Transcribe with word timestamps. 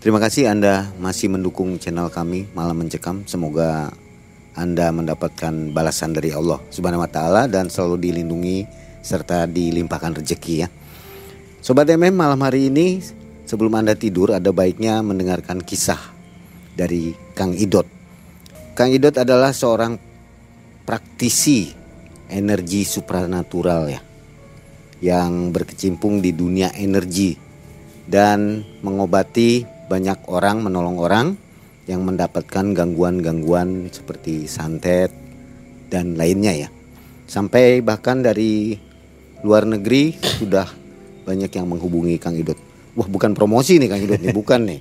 Terima 0.00 0.16
kasih 0.16 0.48
Anda 0.48 0.88
masih 0.96 1.28
mendukung 1.28 1.76
channel 1.76 2.08
kami 2.08 2.48
Malam 2.56 2.72
Mencekam. 2.80 3.20
Semoga 3.28 3.92
Anda 4.56 4.88
mendapatkan 4.96 5.76
balasan 5.76 6.16
dari 6.16 6.32
Allah 6.32 6.56
Subhanahu 6.72 7.04
wa 7.04 7.10
taala 7.12 7.44
dan 7.44 7.68
selalu 7.68 8.08
dilindungi 8.08 8.64
serta 9.04 9.44
dilimpahkan 9.44 10.24
rezeki 10.24 10.54
ya. 10.64 10.72
Sobat 11.60 11.84
MM 11.92 12.16
malam 12.16 12.40
hari 12.40 12.72
ini 12.72 13.04
sebelum 13.44 13.76
Anda 13.76 13.92
tidur 13.92 14.32
ada 14.32 14.48
baiknya 14.56 15.04
mendengarkan 15.04 15.60
kisah 15.60 16.00
dari 16.72 17.12
Kang 17.36 17.52
Idot. 17.52 17.84
Kang 18.72 18.96
Idot 18.96 19.20
adalah 19.20 19.52
seorang 19.52 20.00
praktisi 20.88 21.76
energi 22.32 22.88
supranatural 22.88 23.82
ya 23.92 24.00
yang 25.04 25.52
berkecimpung 25.52 26.24
di 26.24 26.32
dunia 26.32 26.72
energi 26.72 27.36
dan 28.08 28.64
mengobati 28.80 29.79
banyak 29.90 30.30
orang 30.30 30.62
menolong 30.62 31.02
orang 31.02 31.26
yang 31.90 32.06
mendapatkan 32.06 32.70
gangguan-gangguan 32.70 33.90
seperti 33.90 34.46
santet 34.46 35.10
dan 35.90 36.14
lainnya 36.14 36.54
ya. 36.54 36.68
Sampai 37.26 37.82
bahkan 37.82 38.22
dari 38.22 38.78
luar 39.42 39.66
negeri 39.66 40.14
sudah 40.14 40.70
banyak 41.26 41.50
yang 41.50 41.66
menghubungi 41.66 42.22
Kang 42.22 42.38
Idot. 42.38 42.54
Wah, 42.94 43.10
bukan 43.10 43.34
promosi 43.34 43.82
nih 43.82 43.90
Kang 43.90 44.02
Idot 44.06 44.22
nih, 44.22 44.30
bukan 44.30 44.60
nih. 44.70 44.80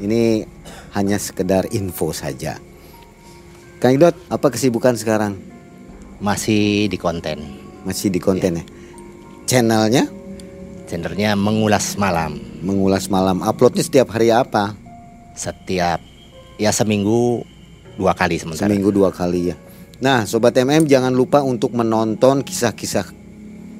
Ini 0.00 0.48
hanya 0.96 1.20
sekedar 1.20 1.68
info 1.76 2.16
saja. 2.16 2.56
Kang 3.76 3.92
Idot, 3.92 4.16
apa 4.32 4.48
kesibukan 4.48 4.96
sekarang? 4.96 5.36
Masih 6.24 6.88
di 6.88 6.96
konten. 6.96 7.44
Masih 7.84 8.08
di 8.08 8.20
konten 8.20 8.60
ya. 8.60 8.64
ya? 8.64 8.64
Channelnya? 9.44 10.19
Channelnya 10.90 11.38
mengulas 11.38 11.94
malam. 11.94 12.42
Mengulas 12.66 13.06
malam. 13.06 13.46
Uploadnya 13.46 13.86
setiap 13.86 14.10
hari 14.10 14.34
apa? 14.34 14.74
Setiap 15.38 16.02
ya 16.58 16.74
seminggu 16.74 17.46
dua 17.94 18.10
kali 18.10 18.42
sementara. 18.42 18.66
Seminggu 18.66 18.90
dua 18.90 19.14
kali 19.14 19.54
ya. 19.54 19.56
Nah, 20.02 20.26
sobat 20.26 20.58
MM 20.58 20.90
jangan 20.90 21.14
lupa 21.14 21.46
untuk 21.46 21.78
menonton 21.78 22.42
kisah-kisah 22.42 23.06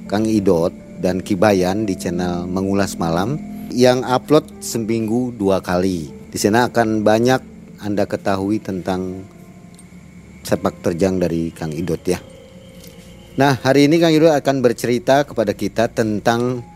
Kang 0.06 0.22
Idot 0.22 0.70
dan 1.02 1.18
Kibayan 1.18 1.82
di 1.82 1.98
channel 1.98 2.46
Mengulas 2.46 2.94
Malam 2.94 3.42
yang 3.74 4.06
upload 4.06 4.46
seminggu 4.62 5.34
dua 5.34 5.58
kali. 5.58 6.14
Di 6.30 6.38
sana 6.38 6.70
akan 6.70 7.02
banyak 7.02 7.42
Anda 7.82 8.06
ketahui 8.06 8.62
tentang 8.62 9.26
sepak 10.46 10.78
terjang 10.78 11.18
dari 11.18 11.50
Kang 11.50 11.74
Idot 11.74 12.06
ya. 12.06 12.22
Nah, 13.34 13.58
hari 13.58 13.90
ini 13.90 13.98
Kang 13.98 14.14
Idot 14.14 14.30
akan 14.30 14.62
bercerita 14.62 15.26
kepada 15.26 15.58
kita 15.58 15.90
tentang 15.90 16.69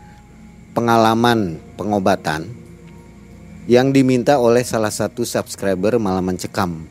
pengalaman 0.74 1.62
pengobatan 1.78 2.50
yang 3.64 3.94
diminta 3.94 4.36
oleh 4.36 4.60
salah 4.66 4.92
satu 4.92 5.24
subscriber 5.24 5.96
malam 5.96 6.34
mencekam 6.34 6.84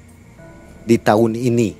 di 0.87 0.97
tahun 0.97 1.37
ini. 1.37 1.75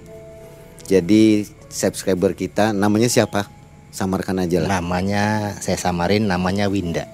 Jadi 0.86 1.47
subscriber 1.72 2.36
kita 2.38 2.75
namanya 2.75 3.09
siapa? 3.09 3.50
Samarkan 3.90 4.44
aja 4.44 4.62
lah. 4.62 4.84
Namanya 4.84 5.56
saya 5.64 5.80
samarin 5.80 6.28
namanya 6.28 6.68
Winda. 6.68 7.08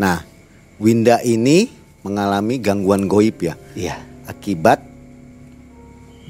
Nah, 0.00 0.24
Winda 0.80 1.22
ini 1.22 1.70
mengalami 2.02 2.58
gangguan 2.58 3.06
goib 3.06 3.38
ya. 3.44 3.54
Iya. 3.78 4.00
Akibat 4.24 4.80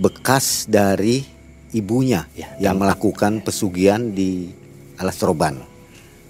bekas 0.02 0.66
dari 0.66 1.22
ibunya 1.70 2.26
ya, 2.34 2.50
yang 2.58 2.82
melakukan 2.82 3.38
pesugihan 3.46 4.10
di 4.10 4.50
Alas 4.98 5.22
Roban 5.22 5.73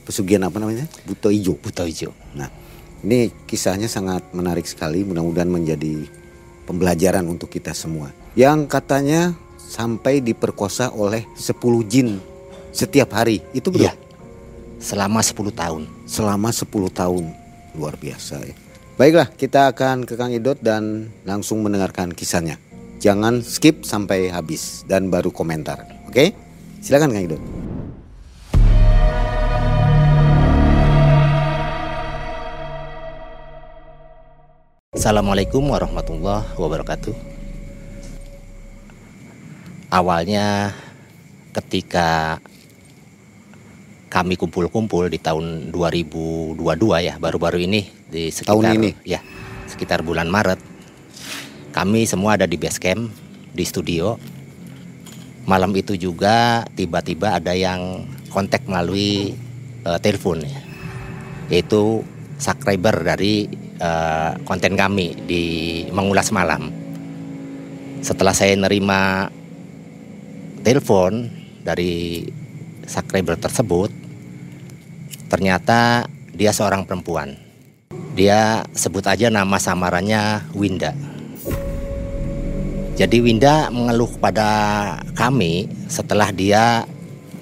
pesugihan 0.05 0.47
apa 0.47 0.61
namanya? 0.61 0.87
Buto 1.09 1.33
Ijo. 1.33 1.57
Buto 1.57 1.89
Ijo. 1.89 2.13
Nah, 2.37 2.53
ini 3.03 3.33
kisahnya 3.49 3.89
sangat 3.89 4.31
menarik 4.37 4.69
sekali. 4.69 5.03
Mudah-mudahan 5.03 5.49
menjadi 5.49 6.05
pembelajaran 6.69 7.25
untuk 7.25 7.49
kita 7.49 7.73
semua. 7.73 8.13
Yang 8.37 8.69
katanya 8.69 9.33
sampai 9.57 10.21
diperkosa 10.21 10.93
oleh 10.93 11.25
10 11.37 11.57
jin 11.89 12.21
setiap 12.71 13.17
hari. 13.17 13.41
Itu 13.57 13.73
betul? 13.73 13.89
Iya. 13.89 13.93
Selama 14.79 15.25
10 15.25 15.51
tahun. 15.51 15.83
Selama 16.05 16.53
10 16.53 16.69
tahun. 16.93 17.25
Luar 17.75 17.99
biasa 17.99 18.39
ya. 18.45 18.55
Baiklah, 18.95 19.27
kita 19.35 19.75
akan 19.75 20.07
ke 20.07 20.15
Kang 20.15 20.31
Idot 20.31 20.55
dan 20.63 21.11
langsung 21.27 21.67
mendengarkan 21.67 22.15
kisahnya. 22.15 22.63
Jangan 23.03 23.43
skip 23.43 23.83
sampai 23.83 24.31
habis 24.31 24.87
dan 24.87 25.11
baru 25.11 25.35
komentar. 25.35 25.83
Oke? 26.07 26.31
Silakan 26.79 27.11
Kang 27.11 27.27
Idot. 27.27 27.74
Assalamualaikum 34.95 35.75
warahmatullahi 35.75 36.55
wabarakatuh. 36.55 37.19
Awalnya 39.91 40.71
ketika 41.51 42.39
kami 44.07 44.39
kumpul-kumpul 44.39 45.11
di 45.11 45.19
tahun 45.19 45.75
2022 45.75 46.63
ya, 47.11 47.19
baru-baru 47.19 47.67
ini 47.67 47.91
di 48.07 48.31
sekitar 48.31 48.55
tahun 48.55 48.65
ini. 48.79 48.91
ya, 49.03 49.19
sekitar 49.67 50.07
bulan 50.07 50.31
Maret. 50.31 50.63
Kami 51.75 52.07
semua 52.07 52.39
ada 52.39 52.47
di 52.47 52.55
base 52.55 52.79
camp 52.79 53.11
di 53.51 53.67
studio. 53.67 54.15
Malam 55.51 55.75
itu 55.75 55.99
juga 55.99 56.63
tiba-tiba 56.79 57.43
ada 57.43 57.51
yang 57.51 58.07
kontak 58.31 58.63
melalui 58.71 59.35
uh, 59.83 59.99
telepon 59.99 60.39
ya. 60.47 60.63
Yaitu 61.51 62.07
subscriber 62.39 62.95
dari 63.03 63.64
uh, 63.81 64.39
konten 64.45 64.75
kami 64.75 65.15
di 65.27 65.45
mengulas 65.91 66.31
malam. 66.35 66.71
Setelah 68.05 68.37
saya 68.37 68.53
nerima 68.55 69.33
telepon 70.61 71.31
dari 71.65 72.29
subscriber 72.85 73.41
tersebut, 73.41 73.89
ternyata 75.33 76.05
dia 76.37 76.53
seorang 76.53 76.85
perempuan. 76.85 77.35
Dia 78.15 78.63
sebut 78.77 79.03
aja 79.09 79.33
nama 79.33 79.59
samarannya 79.59 80.53
Winda. 80.55 80.95
Jadi 82.95 83.19
Winda 83.19 83.75
mengeluh 83.75 84.07
kepada 84.07 84.47
kami 85.19 85.67
setelah 85.91 86.31
dia 86.31 86.87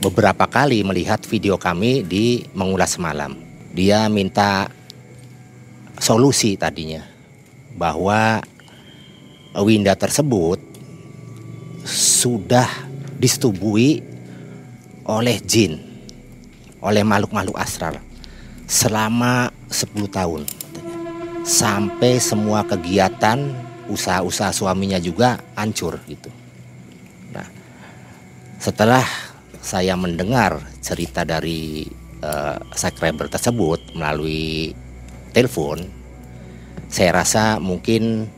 beberapa 0.01 0.49
kali 0.49 0.81
melihat 0.81 1.21
video 1.29 1.61
kami 1.61 2.01
di 2.03 2.49
mengulas 2.57 2.97
semalam. 2.97 3.37
Dia 3.77 4.09
minta 4.09 4.73
solusi 6.03 6.59
tadinya 6.59 7.07
bahwa 7.79 8.43
Winda 9.63 9.95
tersebut 9.95 10.59
sudah 11.87 12.67
disetubui 13.23 14.03
oleh 15.07 15.39
jin, 15.47 15.79
oleh 16.83 17.07
makhluk-makhluk 17.07 17.55
astral 17.55 18.03
selama 18.67 19.55
10 19.71 20.11
tahun. 20.11 20.43
Sampai 21.47 22.19
semua 22.19 22.67
kegiatan 22.67 23.39
usaha-usaha 23.87 24.51
suaminya 24.55 24.99
juga 24.99 25.39
hancur 25.55 26.03
gitu. 26.07 26.31
Nah, 27.35 27.47
setelah 28.59 29.03
saya 29.59 29.95
mendengar 29.99 30.63
cerita 30.83 31.27
dari 31.27 31.87
uh, 32.23 32.59
subscriber 32.75 33.27
tersebut 33.27 33.95
melalui 33.99 34.71
telepon, 35.33 35.89
saya 36.93 37.25
rasa 37.25 37.57
mungkin 37.59 38.29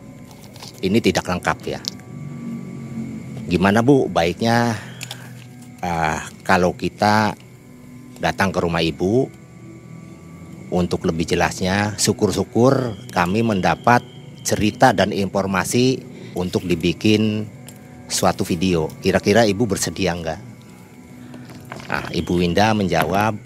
ini 0.81 0.99
tidak 1.03 1.27
lengkap 1.27 1.59
ya. 1.67 1.81
Gimana 3.51 3.85
Bu, 3.85 4.09
baiknya 4.09 4.79
uh, 5.85 6.19
kalau 6.47 6.73
kita 6.73 7.37
datang 8.23 8.55
ke 8.55 8.59
rumah 8.63 8.81
ibu 8.81 9.29
untuk 10.73 11.05
lebih 11.05 11.29
jelasnya, 11.29 11.93
syukur-syukur 12.01 12.97
kami 13.13 13.45
mendapat 13.45 14.01
cerita 14.47 14.97
dan 14.97 15.13
informasi 15.13 16.01
untuk 16.35 16.65
dibikin 16.65 17.47
suatu 18.09 18.43
video. 18.43 18.89
Kira-kira 19.01 19.45
ibu 19.45 19.65
bersedia 19.69 20.13
enggak? 20.17 20.41
Nah, 21.85 22.09
Ibu 22.11 22.41
Winda 22.41 22.73
menjawab 22.73 23.37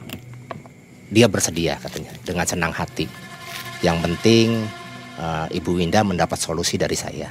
dia 1.08 1.26
bersedia 1.26 1.76
katanya 1.80 2.12
dengan 2.22 2.46
senang 2.46 2.72
hati. 2.72 3.27
Yang 3.78 3.98
penting 4.10 4.48
uh, 5.18 5.46
Ibu 5.50 5.78
Winda 5.78 6.02
mendapat 6.02 6.38
solusi 6.38 6.74
dari 6.74 6.98
saya. 6.98 7.30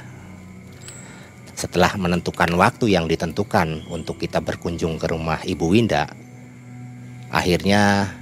Setelah 1.52 1.98
menentukan 1.98 2.48
waktu 2.54 2.94
yang 2.94 3.10
ditentukan 3.10 3.90
untuk 3.90 4.22
kita 4.22 4.38
berkunjung 4.38 4.96
ke 4.96 5.10
rumah 5.10 5.42
Ibu 5.42 5.66
Winda, 5.68 6.06
akhirnya 7.28 8.14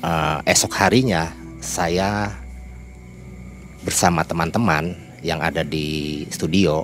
uh, 0.00 0.40
esok 0.48 0.72
harinya 0.80 1.30
saya 1.60 2.32
bersama 3.86 4.26
teman-teman 4.26 4.96
yang 5.22 5.38
ada 5.38 5.62
di 5.62 6.26
studio 6.32 6.82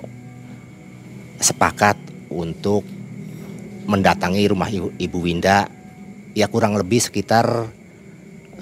sepakat 1.43 1.99
untuk 2.31 2.87
mendatangi 3.83 4.47
rumah 4.47 4.71
Ibu 4.71 5.19
Winda 5.19 5.67
ya 6.31 6.47
kurang 6.47 6.79
lebih 6.79 7.03
sekitar 7.03 7.67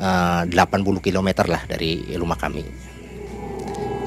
uh, 0.01 0.44
80 0.50 1.06
km 1.06 1.30
lah 1.45 1.62
dari 1.69 2.01
rumah 2.18 2.36
kami. 2.36 2.65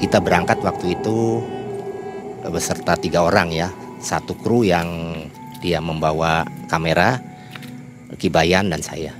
Kita 0.03 0.19
berangkat 0.19 0.59
waktu 0.59 0.99
itu 0.99 1.39
beserta 2.51 2.99
tiga 2.99 3.23
orang 3.25 3.49
ya, 3.49 3.71
satu 4.03 4.35
kru 4.37 4.67
yang 4.67 5.17
dia 5.63 5.79
membawa 5.81 6.45
kamera, 6.69 7.17
Kibayan 8.19 8.69
dan 8.69 8.85
saya. 8.85 9.17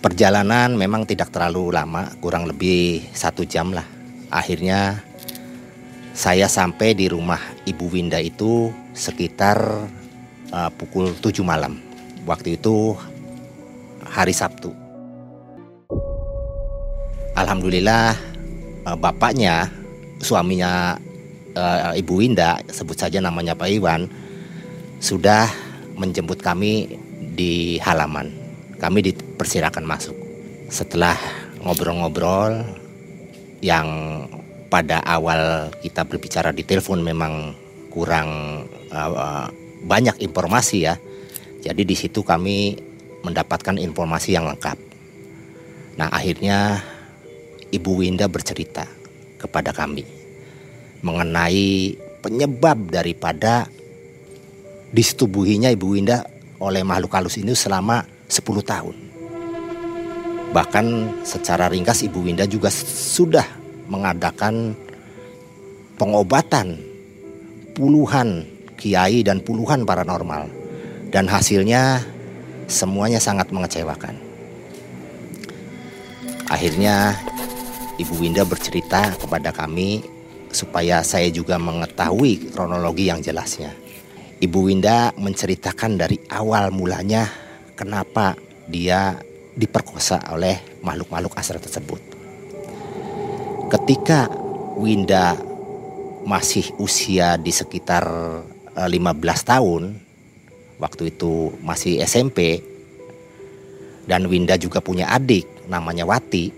Perjalanan 0.00 0.76
memang 0.76 1.04
tidak 1.04 1.32
terlalu 1.32 1.72
lama, 1.72 2.08
kurang 2.20 2.48
lebih 2.48 3.04
satu 3.12 3.44
jam 3.44 3.72
lah. 3.72 3.84
Akhirnya 4.32 5.00
saya 6.16 6.48
sampai 6.48 6.96
di 6.96 7.08
rumah 7.08 7.40
Ibu 7.68 7.88
Winda 7.88 8.20
itu 8.20 8.72
sekitar 8.92 9.58
uh, 10.52 10.70
pukul 10.76 11.12
7 11.20 11.40
malam. 11.44 11.80
Waktu 12.24 12.56
itu 12.60 12.96
hari 14.14 14.30
Sabtu. 14.30 14.70
Alhamdulillah 17.34 18.14
uh, 18.86 18.94
bapaknya, 18.94 19.66
suaminya 20.22 20.94
uh, 21.58 21.98
Ibu 21.98 22.22
Winda, 22.22 22.62
sebut 22.70 22.94
saja 22.94 23.18
namanya 23.18 23.58
Pak 23.58 23.68
Iwan, 23.74 24.06
sudah 25.02 25.50
menjemput 25.98 26.38
kami 26.38 26.94
di 27.34 27.82
halaman 27.82 28.44
kami 28.84 29.00
dipersilakan 29.00 29.88
masuk. 29.88 30.12
Setelah 30.68 31.16
ngobrol-ngobrol 31.64 32.60
yang 33.64 33.88
pada 34.68 35.00
awal 35.08 35.72
kita 35.80 36.04
berbicara 36.04 36.52
di 36.52 36.66
telepon 36.68 37.00
memang 37.00 37.56
kurang 37.88 38.60
uh, 38.92 39.48
banyak 39.88 40.20
informasi 40.20 40.84
ya. 40.84 41.00
Jadi 41.64 41.82
di 41.88 41.96
situ 41.96 42.20
kami 42.20 42.76
mendapatkan 43.24 43.80
informasi 43.80 44.36
yang 44.36 44.46
lengkap. 44.46 44.76
Nah, 45.96 46.12
akhirnya 46.12 46.84
Ibu 47.72 48.04
Winda 48.04 48.28
bercerita 48.28 48.86
kepada 49.40 49.74
kami 49.74 50.04
mengenai 51.04 51.96
penyebab 52.22 52.88
daripada 52.88 53.68
disetubuhinya 54.94 55.68
Ibu 55.74 55.86
Winda 55.90 56.24
oleh 56.62 56.86
makhluk 56.86 57.12
halus 57.18 57.36
ini 57.36 57.52
selama 57.52 58.06
10 58.30 58.40
tahun. 58.62 58.96
Bahkan 60.54 60.86
secara 61.26 61.66
ringkas 61.66 62.06
Ibu 62.06 62.30
Winda 62.30 62.46
juga 62.46 62.70
sudah 62.70 63.44
mengadakan 63.90 64.72
pengobatan 65.98 66.78
puluhan 67.74 68.46
kiai 68.78 69.26
dan 69.26 69.42
puluhan 69.42 69.82
paranormal. 69.82 70.46
Dan 71.10 71.30
hasilnya 71.30 72.02
semuanya 72.66 73.20
sangat 73.20 73.50
mengecewakan. 73.50 74.16
Akhirnya 76.48 77.18
Ibu 77.96 78.20
Winda 78.20 78.42
bercerita 78.42 79.14
kepada 79.16 79.54
kami 79.54 80.02
supaya 80.54 81.02
saya 81.02 81.30
juga 81.34 81.58
mengetahui 81.58 82.54
kronologi 82.54 83.10
yang 83.10 83.18
jelasnya. 83.18 83.74
Ibu 84.38 84.58
Winda 84.70 85.10
menceritakan 85.16 85.98
dari 85.98 86.18
awal 86.30 86.70
mulanya 86.74 87.26
kenapa 87.74 88.38
dia 88.68 89.18
diperkosa 89.54 90.20
oleh 90.34 90.82
makhluk-makhluk 90.82 91.34
astral 91.38 91.62
tersebut. 91.62 92.02
Ketika 93.70 94.30
Winda 94.78 95.38
masih 96.26 96.70
usia 96.82 97.38
di 97.38 97.54
sekitar 97.54 98.04
15 98.74 98.90
eh, 98.90 99.38
tahun, 99.46 99.82
waktu 100.84 101.16
itu 101.16 101.56
masih 101.64 102.04
SMP, 102.04 102.60
dan 104.04 104.28
Winda 104.28 104.60
juga 104.60 104.84
punya 104.84 105.08
adik 105.08 105.48
namanya 105.64 106.04
Wati, 106.04 106.52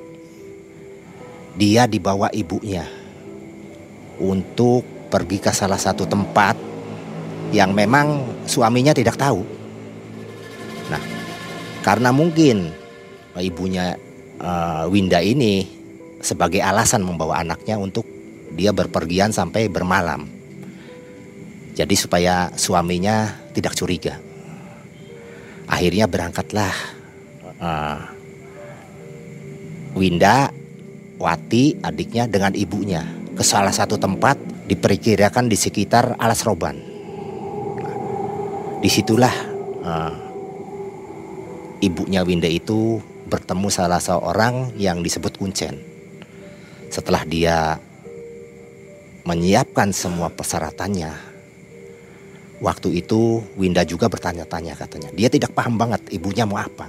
dia 1.55 1.87
dibawa 1.87 2.27
ibunya 2.35 2.83
untuk 4.19 4.83
pergi 5.07 5.39
ke 5.39 5.55
salah 5.55 5.79
satu 5.79 6.03
tempat 6.11 6.59
yang 7.55 7.71
memang 7.71 8.27
suaminya 8.51 8.91
tidak 8.91 9.15
tahu. 9.15 9.47
Nah, 10.91 11.03
karena 11.87 12.11
mungkin 12.11 12.75
ibunya 13.39 13.95
uh, 14.43 14.91
Winda 14.91 15.23
ini 15.23 15.63
sebagai 16.19 16.59
alasan 16.59 17.07
membawa 17.07 17.47
anaknya 17.47 17.79
untuk 17.79 18.03
dia 18.59 18.75
berpergian 18.75 19.31
sampai 19.31 19.71
bermalam. 19.71 20.36
Jadi 21.77 21.93
supaya 21.93 22.49
suaminya 22.57 23.37
tidak 23.53 23.77
curiga. 23.77 24.17
Akhirnya 25.69 26.09
berangkatlah 26.09 26.73
uh, 27.61 28.01
Winda, 29.93 30.49
Wati, 31.21 31.77
adiknya 31.85 32.25
dengan 32.25 32.57
ibunya 32.57 33.05
ke 33.37 33.45
salah 33.45 33.73
satu 33.73 34.01
tempat 34.01 34.41
diperkirakan 34.69 35.53
di 35.53 35.57
sekitar 35.57 36.17
Alas 36.17 36.41
Roban. 36.49 36.81
Di 38.81 38.89
situlah 38.89 39.35
uh, 39.85 40.13
ibunya 41.85 42.25
Winda 42.25 42.49
itu 42.49 43.01
bertemu 43.29 43.69
salah 43.69 44.01
seorang 44.01 44.73
yang 44.81 45.05
disebut 45.05 45.37
Kuncen. 45.37 45.77
Setelah 46.89 47.27
dia 47.27 47.59
menyiapkan 49.27 49.91
semua 49.91 50.31
persyaratannya, 50.31 51.26
waktu 52.61 53.05
itu 53.05 53.45
Winda 53.57 53.85
juga 53.85 54.09
bertanya-tanya 54.09 54.77
katanya. 54.77 55.11
Dia 55.13 55.29
tidak 55.29 55.53
paham 55.53 55.77
banget 55.77 56.01
ibunya 56.13 56.49
mau 56.49 56.61
apa. 56.61 56.89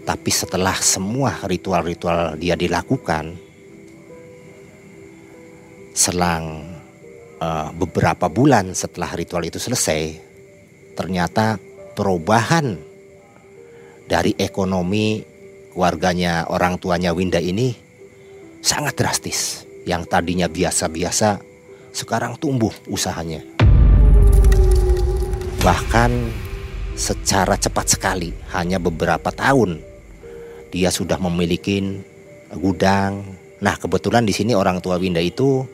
Tapi 0.00 0.30
setelah 0.32 0.74
semua 0.80 1.38
ritual-ritual 1.44 2.34
dia 2.40 2.56
dilakukan, 2.58 3.36
selang 5.94 6.64
uh, 7.38 7.70
beberapa 7.76 8.26
bulan 8.26 8.72
setelah 8.72 9.12
ritual 9.14 9.44
itu 9.44 9.60
selesai, 9.60 10.18
ternyata 10.96 11.60
perubahan 11.94 12.80
dari 14.10 14.34
ekonomi 14.40 15.22
keluarganya 15.70 16.44
orang 16.50 16.76
tuanya 16.82 17.14
Winda 17.14 17.38
ini 17.38 17.72
sangat 18.60 18.98
drastis. 18.98 19.64
yang 19.88 20.04
tadinya 20.04 20.44
biasa-biasa 20.44 21.40
sekarang 21.96 22.36
tumbuh 22.36 22.70
usahanya. 22.84 23.59
Bahkan 25.60 26.10
secara 26.96 27.52
cepat 27.60 27.92
sekali, 27.92 28.32
hanya 28.56 28.80
beberapa 28.80 29.28
tahun 29.28 29.84
dia 30.72 30.88
sudah 30.88 31.20
memiliki 31.20 32.00
gudang. 32.56 33.20
Nah, 33.60 33.76
kebetulan 33.76 34.24
di 34.24 34.32
sini 34.32 34.56
orang 34.56 34.80
tua 34.80 34.96
Winda 34.96 35.20
itu 35.20 35.68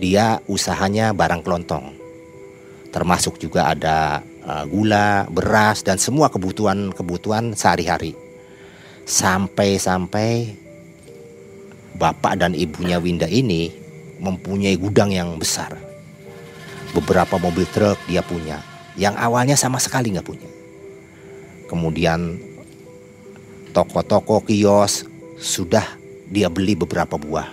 dia 0.00 0.40
usahanya 0.48 1.12
barang 1.12 1.44
kelontong. 1.44 1.92
Termasuk 2.88 3.36
juga 3.36 3.68
ada 3.68 4.24
uh, 4.40 4.64
gula, 4.64 5.28
beras 5.28 5.84
dan 5.84 6.00
semua 6.00 6.32
kebutuhan-kebutuhan 6.32 7.52
sehari-hari. 7.52 8.16
Sampai-sampai 9.04 10.56
bapak 12.00 12.40
dan 12.40 12.56
ibunya 12.56 12.96
Winda 12.96 13.28
ini 13.28 13.68
mempunyai 14.16 14.80
gudang 14.80 15.12
yang 15.12 15.36
besar. 15.36 15.76
Beberapa 16.96 17.36
mobil 17.36 17.68
truk 17.68 18.00
dia 18.08 18.24
punya, 18.24 18.58
yang 18.98 19.14
awalnya 19.14 19.54
sama 19.54 19.78
sekali 19.78 20.14
nggak 20.14 20.26
punya. 20.26 20.50
Kemudian 21.70 22.40
toko-toko 23.70 24.42
kios 24.42 25.06
sudah 25.38 25.86
dia 26.30 26.50
beli 26.50 26.74
beberapa 26.74 27.14
buah. 27.18 27.48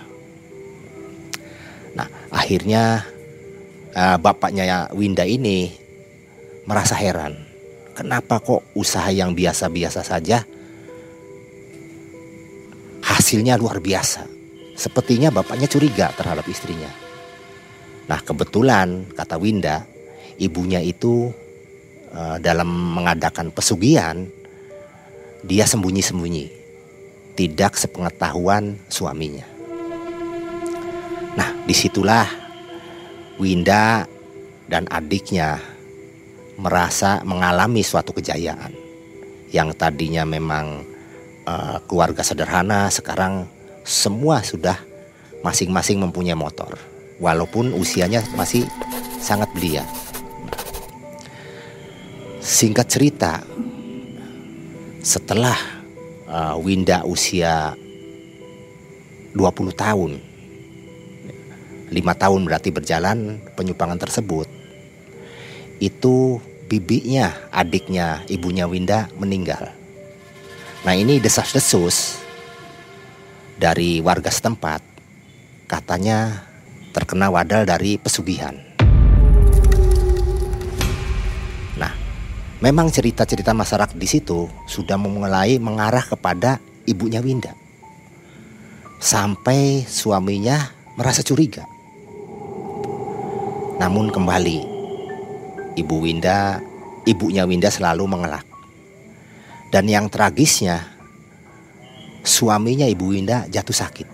Nah, 1.94 2.08
akhirnya 2.30 3.06
uh, 3.94 4.18
bapaknya 4.18 4.90
Winda 4.94 5.26
ini 5.26 5.74
merasa 6.66 6.94
heran. 6.94 7.34
Kenapa 7.98 8.38
kok 8.38 8.62
usaha 8.78 9.10
yang 9.10 9.34
biasa-biasa 9.34 10.06
saja 10.06 10.46
hasilnya 13.02 13.58
luar 13.58 13.82
biasa? 13.82 14.22
Sepertinya 14.78 15.34
bapaknya 15.34 15.66
curiga 15.66 16.14
terhadap 16.14 16.46
istrinya. 16.46 16.86
Nah, 18.06 18.22
kebetulan 18.22 19.10
kata 19.10 19.34
Winda, 19.42 19.82
ibunya 20.38 20.78
itu 20.78 21.34
uh, 22.14 22.38
dalam 22.38 22.70
mengadakan 22.70 23.50
pesugihan 23.50 24.24
dia 25.42 25.66
sembunyi-sembunyi, 25.66 26.50
tidak 27.38 27.78
sepengetahuan 27.78 28.74
suaminya. 28.90 29.46
Nah, 31.38 31.54
di 31.62 31.74
situlah 31.74 32.26
Winda 33.38 34.02
dan 34.66 34.90
adiknya 34.90 35.62
merasa 36.58 37.22
mengalami 37.22 37.86
suatu 37.86 38.10
kejayaan 38.10 38.74
yang 39.54 39.70
tadinya 39.78 40.26
memang 40.26 40.82
uh, 41.46 41.78
keluarga 41.86 42.26
sederhana, 42.26 42.90
sekarang 42.90 43.46
semua 43.86 44.42
sudah 44.42 44.76
masing-masing 45.46 46.02
mempunyai 46.02 46.34
motor, 46.34 46.74
walaupun 47.22 47.70
usianya 47.78 48.26
masih 48.34 48.66
sangat 49.22 49.46
belia. 49.54 49.86
Singkat 52.48 52.88
cerita, 52.88 53.44
setelah 55.04 55.52
uh, 56.24 56.56
Winda 56.56 57.04
usia 57.04 57.76
20 59.36 59.36
tahun, 59.76 60.16
lima 61.92 62.16
tahun 62.16 62.48
berarti 62.48 62.72
berjalan 62.72 63.36
penyupangan 63.52 64.00
tersebut, 64.00 64.48
itu 65.76 66.40
bibinya, 66.72 67.36
adiknya, 67.52 68.24
ibunya 68.32 68.64
Winda 68.64 69.12
meninggal. 69.20 69.68
Nah 70.88 70.96
ini 70.96 71.20
desas-desus 71.20 72.16
dari 73.60 74.00
warga 74.00 74.32
setempat, 74.32 74.80
katanya 75.68 76.48
terkena 76.96 77.28
wadal 77.28 77.68
dari 77.68 78.00
pesugihan. 78.00 78.67
Memang 82.58 82.90
cerita-cerita 82.90 83.54
masyarakat 83.54 83.94
di 83.94 84.08
situ 84.10 84.50
sudah 84.66 84.98
mulai 84.98 85.62
mengarah 85.62 86.02
kepada 86.02 86.58
ibunya 86.90 87.22
Winda. 87.22 87.54
Sampai 88.98 89.86
suaminya 89.86 90.74
merasa 90.98 91.22
curiga. 91.22 91.62
Namun 93.78 94.10
kembali, 94.10 94.58
ibu 95.78 95.96
Winda, 96.02 96.58
ibunya 97.06 97.46
Winda 97.46 97.70
selalu 97.70 98.10
mengelak. 98.10 98.42
Dan 99.70 99.86
yang 99.86 100.10
tragisnya, 100.10 100.82
suaminya 102.26 102.90
ibu 102.90 103.14
Winda 103.14 103.46
jatuh 103.46 103.78
sakit. 103.86 104.08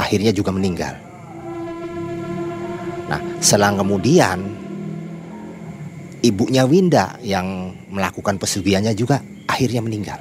Akhirnya 0.00 0.32
juga 0.32 0.56
meninggal. 0.56 0.96
Nah, 3.12 3.20
selang 3.44 3.76
kemudian 3.76 4.65
ibunya 6.26 6.66
Winda 6.66 7.14
yang 7.22 7.70
melakukan 7.86 8.34
pesugihannya 8.42 8.98
juga 8.98 9.22
akhirnya 9.46 9.78
meninggal. 9.78 10.18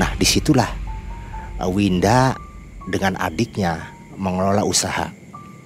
Nah 0.00 0.10
di 0.16 0.24
situlah 0.24 0.72
uh, 1.60 1.68
Winda 1.68 2.32
dengan 2.88 3.20
adiknya 3.20 3.92
mengelola 4.16 4.64
usaha 4.64 5.12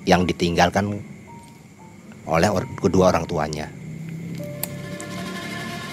yang 0.02 0.26
ditinggalkan 0.26 0.98
oleh 2.26 2.50
kedua 2.82 3.14
orang 3.14 3.26
tuanya. 3.26 3.70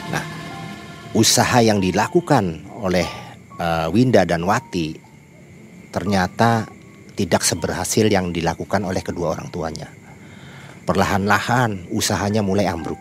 Nah, 0.10 0.25
usaha 1.13 1.62
yang 1.62 1.77
dilakukan 1.77 2.62
oleh 2.82 3.05
uh, 3.62 3.89
Winda 3.93 4.25
dan 4.25 4.46
Wati 4.46 4.98
ternyata 5.93 6.65
tidak 7.13 7.46
seberhasil 7.46 8.10
yang 8.10 8.34
dilakukan 8.34 8.82
oleh 8.82 9.05
kedua 9.05 9.38
orang 9.38 9.50
tuanya 9.53 10.02
perlahan-lahan 10.83 11.87
usahanya 11.91 12.43
mulai 12.43 12.67
ambruk. 12.67 12.99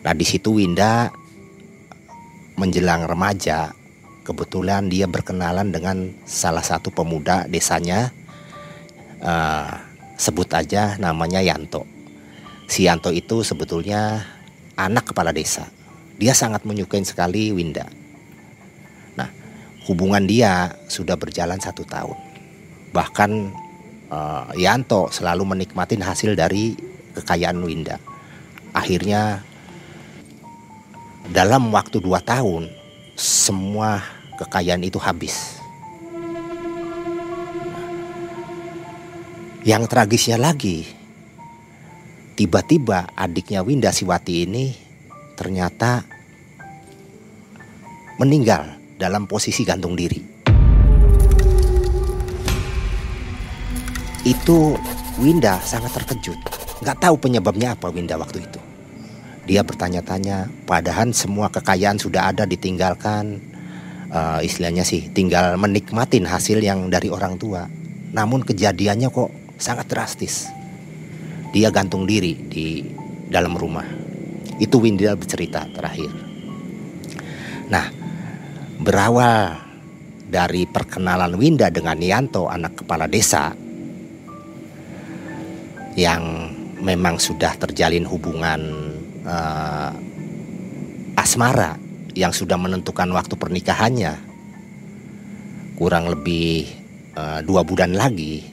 Nah 0.00 0.12
di 0.16 0.24
situ 0.24 0.56
Winda 0.56 1.12
menjelang 2.56 3.08
remaja, 3.08 3.72
kebetulan 4.24 4.88
dia 4.92 5.08
berkenalan 5.08 5.72
dengan 5.72 6.12
salah 6.28 6.64
satu 6.64 6.92
pemuda 6.92 7.48
desanya, 7.48 8.12
uh, 9.24 9.72
sebut 10.20 10.48
aja 10.52 11.00
namanya 11.00 11.40
Yanto. 11.40 11.88
Si 12.68 12.84
Yanto 12.84 13.10
itu 13.10 13.40
sebetulnya 13.40 14.24
anak 14.76 15.12
kepala 15.12 15.32
desa. 15.32 15.68
Dia 16.20 16.36
sangat 16.36 16.68
menyukai 16.68 17.00
sekali 17.00 17.48
Winda. 17.48 17.88
Nah, 19.16 19.28
hubungan 19.88 20.24
dia 20.28 20.68
sudah 20.84 21.16
berjalan 21.16 21.56
satu 21.56 21.80
tahun. 21.88 22.16
Bahkan 22.92 23.30
uh, 24.10 24.50
Yanto 24.58 25.08
selalu 25.08 25.56
menikmati 25.56 25.96
hasil 25.96 26.34
dari 26.34 26.74
kekayaan 27.14 27.62
Winda. 27.62 27.96
Akhirnya 28.74 29.42
dalam 31.30 31.70
waktu 31.70 32.02
dua 32.02 32.18
tahun 32.22 32.70
semua 33.14 34.02
kekayaan 34.38 34.82
itu 34.82 34.98
habis. 34.98 35.58
Yang 39.60 39.92
tragisnya 39.92 40.40
lagi, 40.40 40.88
tiba-tiba 42.32 43.12
adiknya 43.12 43.60
Winda 43.60 43.92
Siwati 43.92 44.48
ini 44.48 44.72
ternyata 45.36 46.00
meninggal 48.16 48.80
dalam 48.96 49.28
posisi 49.28 49.60
gantung 49.68 49.92
diri. 49.92 50.29
Itu 54.30 54.78
Winda 55.18 55.58
sangat 55.66 55.90
terkejut. 55.98 56.38
Gak 56.86 57.02
tahu 57.02 57.18
penyebabnya 57.18 57.74
apa 57.74 57.90
Winda 57.90 58.14
waktu 58.14 58.46
itu. 58.46 58.62
Dia 59.50 59.66
bertanya-tanya, 59.66 60.46
padahal 60.70 61.10
semua 61.10 61.50
kekayaan 61.50 61.98
sudah 61.98 62.30
ada 62.30 62.46
ditinggalkan. 62.46 63.42
Uh, 64.10 64.38
istilahnya 64.42 64.86
sih 64.86 65.10
tinggal 65.10 65.58
menikmatin 65.58 66.30
hasil 66.30 66.62
yang 66.62 66.86
dari 66.86 67.10
orang 67.10 67.42
tua. 67.42 67.66
Namun 68.14 68.46
kejadiannya 68.46 69.10
kok 69.10 69.34
sangat 69.58 69.90
drastis. 69.90 70.46
Dia 71.50 71.74
gantung 71.74 72.06
diri 72.06 72.38
di 72.38 72.86
dalam 73.26 73.58
rumah. 73.58 73.86
Itu 74.62 74.78
Winda 74.78 75.18
bercerita 75.18 75.66
terakhir. 75.74 76.10
Nah, 77.66 77.86
berawal 78.78 79.58
dari 80.30 80.70
perkenalan 80.70 81.34
Winda 81.34 81.66
dengan 81.74 81.98
Yanto 81.98 82.46
anak 82.46 82.86
kepala 82.86 83.10
desa 83.10 83.69
yang 85.98 86.52
memang 86.80 87.18
sudah 87.18 87.54
terjalin 87.58 88.06
hubungan 88.06 88.60
uh, 89.26 89.92
asmara 91.18 91.76
yang 92.14 92.34
sudah 92.34 92.56
menentukan 92.56 93.10
waktu 93.12 93.34
pernikahannya 93.36 94.14
kurang 95.76 96.10
lebih 96.10 96.68
uh, 97.16 97.40
dua 97.44 97.62
bulan 97.64 97.94
lagi 97.94 98.44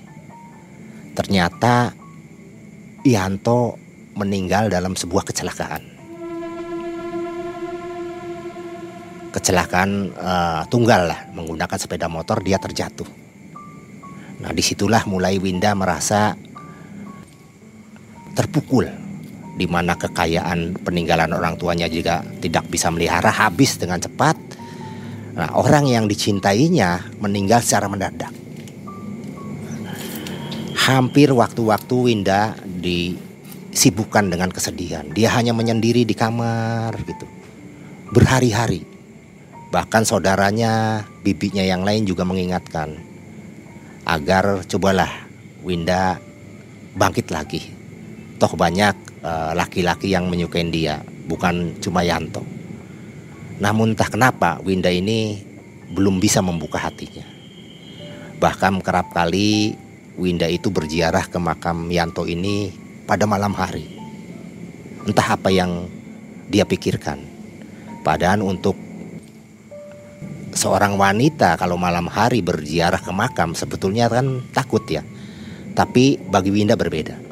ternyata 1.18 1.94
Yanto 3.08 3.80
meninggal 4.18 4.68
dalam 4.68 4.94
sebuah 4.98 5.24
kecelakaan 5.26 5.98
kecelakaan 9.38 10.18
uh, 10.18 10.62
tunggal 10.66 11.14
lah 11.14 11.20
menggunakan 11.38 11.78
sepeda 11.78 12.10
motor 12.10 12.42
dia 12.42 12.58
terjatuh. 12.58 13.06
Nah 14.42 14.50
di 14.50 14.66
situlah 14.66 15.06
mulai 15.06 15.38
Winda 15.38 15.78
merasa 15.78 16.34
terpukul 18.38 18.86
di 19.58 19.66
mana 19.66 19.98
kekayaan 19.98 20.78
peninggalan 20.86 21.34
orang 21.34 21.58
tuanya 21.58 21.90
juga 21.90 22.22
tidak 22.38 22.70
bisa 22.70 22.94
melihara 22.94 23.34
habis 23.34 23.82
dengan 23.82 23.98
cepat. 23.98 24.38
Nah, 25.34 25.50
orang 25.58 25.90
yang 25.90 26.06
dicintainya 26.06 27.18
meninggal 27.18 27.66
secara 27.66 27.90
mendadak. 27.90 28.30
Hampir 30.78 31.34
waktu-waktu 31.34 31.96
Winda 31.98 32.54
disibukkan 32.62 34.30
dengan 34.30 34.54
kesedihan. 34.54 35.10
Dia 35.10 35.34
hanya 35.34 35.58
menyendiri 35.58 36.06
di 36.06 36.14
kamar 36.14 36.94
gitu. 37.02 37.26
Berhari-hari. 38.14 38.86
Bahkan 39.74 40.08
saudaranya, 40.08 41.04
bibinya 41.26 41.66
yang 41.66 41.84
lain 41.84 42.08
juga 42.08 42.24
mengingatkan 42.24 42.94
agar 44.08 44.64
cobalah 44.64 45.28
Winda 45.66 46.22
bangkit 46.96 47.28
lagi. 47.34 47.77
Toh 48.38 48.54
banyak 48.54 48.96
eh, 49.26 49.52
laki-laki 49.58 50.14
yang 50.14 50.30
menyukai 50.30 50.66
dia, 50.70 51.02
bukan 51.26 51.82
cuma 51.82 52.06
Yanto. 52.06 52.46
Namun 53.58 53.98
entah 53.98 54.10
kenapa 54.10 54.62
Winda 54.62 54.94
ini 54.94 55.42
belum 55.90 56.22
bisa 56.22 56.46
membuka 56.46 56.78
hatinya. 56.78 57.26
Bahkan 58.38 58.86
kerap 58.86 59.10
kali 59.18 59.74
Winda 60.18 60.46
itu 60.46 60.70
berziarah 60.70 61.26
ke 61.26 61.42
makam 61.42 61.90
Yanto 61.90 62.30
ini 62.30 62.70
pada 63.10 63.26
malam 63.26 63.54
hari. 63.58 63.86
Entah 65.10 65.34
apa 65.34 65.50
yang 65.50 65.90
dia 66.50 66.66
pikirkan. 66.66 67.18
Padahal 68.06 68.46
untuk 68.46 68.78
seorang 70.54 70.98
wanita 70.98 71.58
kalau 71.58 71.78
malam 71.78 72.10
hari 72.10 72.42
berziarah 72.42 73.02
ke 73.02 73.10
makam 73.10 73.58
sebetulnya 73.58 74.10
kan 74.10 74.46
takut 74.54 74.86
ya. 74.86 75.02
Tapi 75.74 76.18
bagi 76.18 76.50
Winda 76.54 76.78
berbeda. 76.78 77.27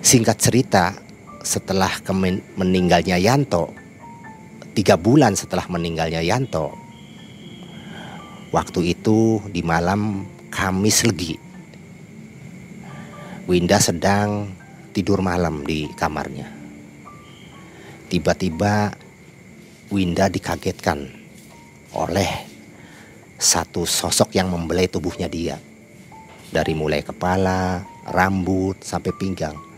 Singkat 0.00 0.36
cerita, 0.40 0.96
setelah 1.40 1.92
meninggalnya 2.56 3.16
Yanto, 3.16 3.72
tiga 4.76 4.96
bulan 4.96 5.36
setelah 5.36 5.64
meninggalnya 5.68 6.20
Yanto, 6.20 6.72
waktu 8.52 8.96
itu 8.96 9.40
di 9.48 9.60
malam 9.64 10.24
Kamis 10.48 11.04
Legi, 11.04 11.36
Winda 13.48 13.80
sedang 13.80 14.52
tidur 14.92 15.22
malam 15.24 15.64
di 15.64 15.88
kamarnya. 15.96 16.48
Tiba-tiba 18.10 18.90
Winda 19.90 20.26
dikagetkan 20.26 21.06
oleh 21.94 22.30
satu 23.38 23.88
sosok 23.88 24.34
yang 24.36 24.50
membelai 24.50 24.86
tubuhnya 24.86 25.26
dia. 25.26 25.58
Dari 26.50 26.74
mulai 26.74 27.02
kepala, 27.06 27.82
rambut, 28.10 28.82
sampai 28.82 29.14
pinggang. 29.14 29.69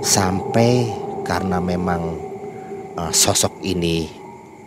Sampai 0.00 0.88
karena 1.26 1.58
memang 1.60 2.16
uh, 2.96 3.12
sosok 3.12 3.60
ini 3.62 4.08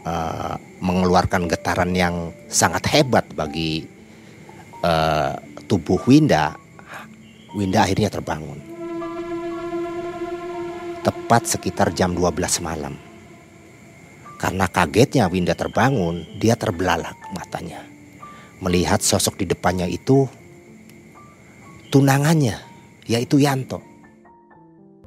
uh, 0.06 0.56
mengeluarkan 0.82 1.50
getaran 1.50 1.92
yang 1.96 2.36
sangat 2.52 2.86
hebat 2.92 3.26
bagi 3.34 3.86
uh, 4.84 5.36
tubuh 5.66 6.00
Winda, 6.06 6.54
Winda 7.58 7.84
akhirnya 7.84 8.12
terbangun. 8.12 8.60
Tepat 11.02 11.50
sekitar 11.50 11.92
jam 11.98 12.14
12 12.14 12.62
malam 12.62 12.94
karena 14.42 14.66
kagetnya 14.66 15.30
Winda 15.30 15.54
terbangun, 15.54 16.26
dia 16.42 16.58
terbelalak 16.58 17.14
matanya. 17.30 17.86
Melihat 18.58 18.98
sosok 18.98 19.38
di 19.38 19.46
depannya 19.46 19.86
itu 19.86 20.26
tunangannya, 21.94 22.58
yaitu 23.06 23.38
Yanto. 23.38 23.91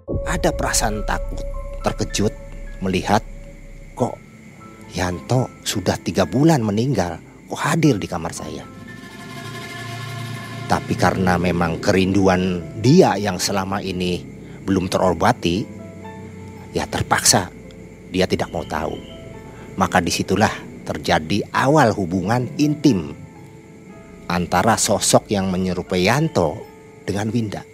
Ada 0.06 0.52
perasaan 0.52 1.04
takut, 1.08 1.44
terkejut 1.80 2.34
melihat 2.84 3.24
kok 3.96 4.20
Yanto 4.92 5.48
sudah 5.64 5.96
tiga 6.00 6.28
bulan 6.28 6.60
meninggal, 6.60 7.18
kok 7.48 7.60
hadir 7.60 7.96
di 7.96 8.04
kamar 8.04 8.32
saya. 8.36 8.64
Tapi 10.68 10.94
karena 10.96 11.36
memang 11.36 11.80
kerinduan 11.80 12.60
dia 12.80 13.16
yang 13.20 13.36
selama 13.36 13.80
ini 13.80 14.24
belum 14.64 14.88
terobati, 14.88 15.64
ya 16.72 16.88
terpaksa 16.88 17.52
dia 18.08 18.24
tidak 18.24 18.48
mau 18.54 18.64
tahu 18.64 19.14
maka 19.74 19.98
di 19.98 20.10
situlah 20.10 20.52
terjadi 20.86 21.50
awal 21.50 21.90
hubungan 21.94 22.46
intim 22.60 23.14
antara 24.30 24.78
sosok 24.78 25.28
yang 25.30 25.50
menyerupai 25.50 26.06
Yanto 26.06 26.56
dengan 27.04 27.28
Winda. 27.34 27.73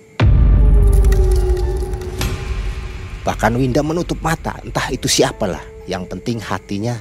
Bahkan 3.21 3.53
Winda 3.61 3.85
menutup 3.85 4.17
mata, 4.25 4.57
entah 4.65 4.89
itu 4.89 5.05
siapalah. 5.05 5.61
Yang 5.85 6.17
penting 6.17 6.39
hatinya 6.41 6.97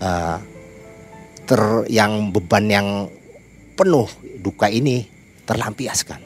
uh, 0.00 0.38
ter 1.48 1.62
yang 1.88 2.32
beban 2.32 2.64
yang 2.68 2.88
penuh 3.76 4.08
duka 4.40 4.70
ini 4.70 5.04
terlampiaskan. 5.44 6.20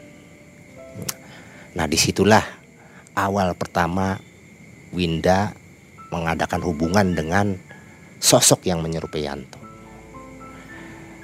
Nah 1.73 1.87
di 1.89 1.97
situlah 1.97 2.45
awal 3.17 3.57
pertama 3.57 4.21
Winda 4.93 5.57
mengadakan 6.13 6.61
hubungan 6.61 7.17
dengan 7.17 7.57
sosok 8.21 8.69
yang 8.69 8.85
menyerupai 8.85 9.25
Yanto. 9.25 9.59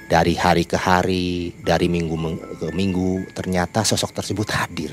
Dari 0.09 0.33
hari 0.33 0.65
ke 0.65 0.73
hari, 0.73 1.53
dari 1.61 1.85
minggu 1.85 2.17
ke 2.57 2.73
minggu, 2.73 3.29
ternyata 3.37 3.85
sosok 3.85 4.09
tersebut 4.17 4.49
hadir. 4.49 4.89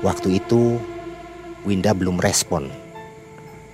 Waktu 0.00 0.40
itu 0.40 0.80
Winda 1.64 1.92
belum 1.92 2.20
respon. 2.20 2.72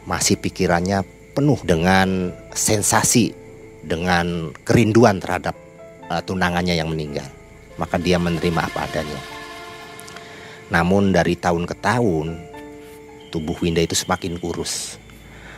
Masih 0.06 0.38
pikirannya 0.38 1.02
penuh 1.34 1.58
dengan 1.62 2.34
sensasi, 2.54 3.34
dengan 3.82 4.54
kerinduan 4.66 5.18
terhadap 5.22 5.54
uh, 6.10 6.22
tunangannya 6.22 6.74
yang 6.78 6.90
meninggal. 6.90 7.26
Maka 7.78 7.98
dia 7.98 8.18
menerima 8.18 8.60
apa 8.66 8.86
adanya. 8.86 9.20
Namun 10.70 11.14
dari 11.14 11.38
tahun 11.38 11.66
ke 11.66 11.74
tahun, 11.78 12.26
tubuh 13.30 13.54
Winda 13.62 13.82
itu 13.82 13.94
semakin 13.94 14.38
kurus 14.42 14.98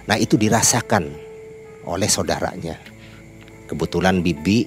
Nah 0.08 0.16
itu 0.16 0.40
dirasakan 0.40 1.04
oleh 1.84 2.08
saudaranya. 2.08 2.80
Kebetulan 3.68 4.24
bibi 4.24 4.64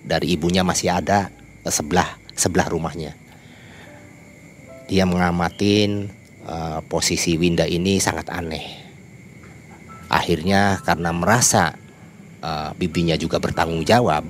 dari 0.00 0.32
ibunya 0.32 0.64
masih 0.64 0.88
ada 0.88 1.28
sebelah 1.68 2.16
sebelah 2.32 2.72
rumahnya. 2.72 3.12
Dia 4.88 5.04
mengamatin 5.04 6.08
uh, 6.48 6.80
posisi 6.88 7.36
Winda 7.36 7.68
ini 7.68 8.00
sangat 8.00 8.32
aneh. 8.32 8.64
Akhirnya 10.08 10.80
karena 10.80 11.12
merasa 11.12 11.76
uh, 12.40 12.72
bibinya 12.72 13.12
juga 13.20 13.36
bertanggung 13.36 13.84
jawab, 13.84 14.24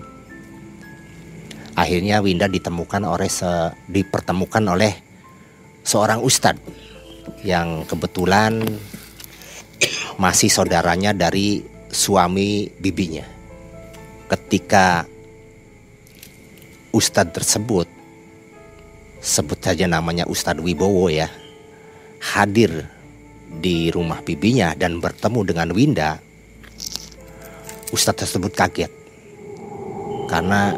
akhirnya 1.78 2.18
Winda 2.18 2.50
ditemukan 2.50 3.06
oleh 3.06 3.30
se, 3.30 3.46
dipertemukan 3.86 4.64
oleh 4.66 4.98
seorang 5.86 6.18
ustadz 6.18 6.60
yang 7.46 7.86
kebetulan 7.86 8.58
masih 10.18 10.50
saudaranya 10.50 11.14
dari 11.14 11.62
suami 11.88 12.66
bibinya. 12.66 13.24
Ketika 14.28 15.06
Ustadz 16.92 17.32
tersebut, 17.32 17.86
sebut 19.18 19.58
saja 19.58 19.90
namanya 19.90 20.24
Ustadz 20.30 20.62
Wibowo 20.62 21.10
ya, 21.10 21.30
hadir 22.22 22.86
di 23.48 23.88
rumah 23.88 24.20
bibinya 24.22 24.76
dan 24.76 25.00
bertemu 25.00 25.40
dengan 25.46 25.68
Winda, 25.74 26.20
Ustadz 27.90 28.26
tersebut 28.26 28.52
kaget. 28.52 28.92
Karena 30.28 30.76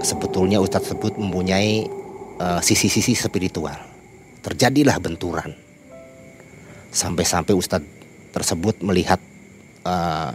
sebetulnya 0.00 0.62
Ustadz 0.62 0.90
tersebut 0.90 1.18
mempunyai 1.18 1.90
eh, 2.38 2.60
sisi-sisi 2.62 3.18
uh, 3.18 3.20
spiritual. 3.26 3.78
Terjadilah 4.46 5.02
benturan. 5.02 5.50
Sampai-sampai 6.94 7.52
Ustadz 7.52 7.90
tersebut 8.30 8.78
melihat 8.86 9.18
uh, 9.82 10.30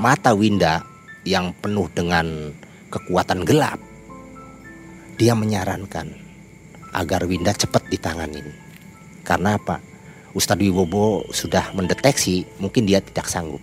mata 0.00 0.32
Winda 0.32 0.80
yang 1.28 1.52
penuh 1.60 1.92
dengan 1.92 2.56
kekuatan 2.88 3.44
gelap. 3.44 3.76
Dia 5.20 5.36
menyarankan 5.36 6.27
agar 6.92 7.24
Winda 7.28 7.52
cepat 7.52 7.88
ditanganin. 7.92 8.46
Karena 9.24 9.60
apa? 9.60 9.80
Ustadz 10.36 10.60
Wibowo 10.60 11.24
sudah 11.32 11.72
mendeteksi 11.72 12.44
mungkin 12.60 12.84
dia 12.84 13.00
tidak 13.00 13.26
sanggup. 13.26 13.60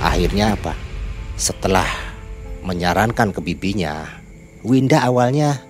Akhirnya 0.00 0.56
apa? 0.56 0.72
Setelah 1.36 1.86
menyarankan 2.64 3.36
ke 3.36 3.40
bibinya, 3.44 4.08
Winda 4.64 5.04
awalnya 5.04 5.60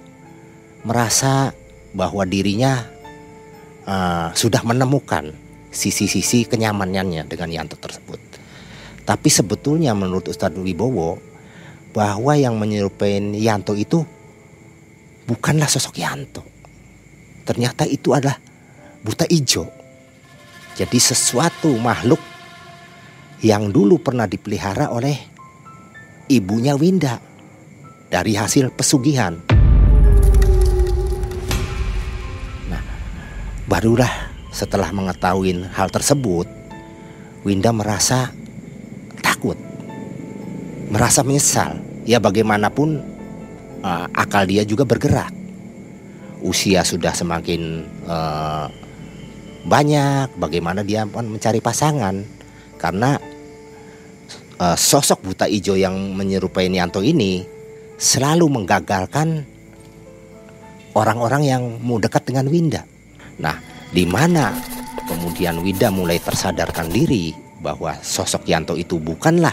merasa 0.87 1.51
bahwa 1.91 2.23
dirinya 2.23 2.87
uh, 3.87 4.31
sudah 4.33 4.63
menemukan 4.63 5.35
sisi-sisi 5.71 6.47
kenyamanannya 6.47 7.27
dengan 7.27 7.51
Yanto 7.51 7.79
tersebut. 7.79 8.19
Tapi 9.07 9.29
sebetulnya 9.31 9.95
menurut 9.95 10.31
Ustadz 10.31 10.59
Wibowo 10.59 11.19
bahwa 11.91 12.39
yang 12.39 12.55
menyerupai 12.59 13.19
Yanto 13.39 13.75
itu 13.75 14.07
bukanlah 15.31 15.71
sosok 15.71 16.03
Yanto. 16.03 16.43
Ternyata 17.47 17.87
itu 17.87 18.11
adalah 18.11 18.35
buta 19.07 19.23
ijo. 19.31 19.71
Jadi 20.75 20.99
sesuatu 20.99 21.71
makhluk 21.79 22.19
yang 23.47 23.71
dulu 23.71 24.03
pernah 24.03 24.27
dipelihara 24.27 24.91
oleh 24.91 25.15
ibunya 26.27 26.75
Winda 26.75 27.23
dari 28.11 28.35
hasil 28.35 28.75
pesugihan. 28.75 29.39
Nah, 32.67 32.83
barulah 33.71 34.11
setelah 34.51 34.91
mengetahui 34.91 35.63
hal 35.71 35.95
tersebut, 35.95 36.51
Winda 37.47 37.71
merasa 37.71 38.35
takut, 39.23 39.57
merasa 40.91 41.23
menyesal. 41.23 41.79
Ya 42.09 42.19
bagaimanapun 42.19 43.20
uh, 43.85 44.07
akal 44.15 44.47
dia 44.47 44.65
juga 44.65 44.85
bergerak. 44.89 45.33
Usia 46.41 46.81
sudah 46.85 47.13
semakin 47.13 47.85
uh, 48.09 48.67
banyak. 49.69 50.33
Bagaimana 50.41 50.81
dia 50.81 51.05
mencari 51.05 51.61
pasangan? 51.61 52.17
Karena 52.81 53.21
uh, 54.57 54.77
sosok 54.77 55.21
buta 55.21 55.45
ijo 55.45 55.77
yang 55.77 56.17
menyerupai 56.17 56.73
Nianto 56.73 57.05
ini 57.05 57.45
selalu 58.01 58.49
menggagalkan 58.49 59.45
orang-orang 60.97 61.43
yang 61.45 61.63
mau 61.85 62.01
dekat 62.01 62.25
dengan 62.25 62.49
Winda. 62.49 62.83
Nah, 63.37 63.57
di 63.93 64.09
mana 64.09 64.57
kemudian 65.05 65.61
Winda 65.61 65.93
mulai 65.93 66.17
tersadarkan 66.17 66.89
diri 66.89 67.37
bahwa 67.61 67.93
sosok 68.01 68.49
Yanto 68.49 68.75
itu 68.81 68.97
bukanlah 68.97 69.53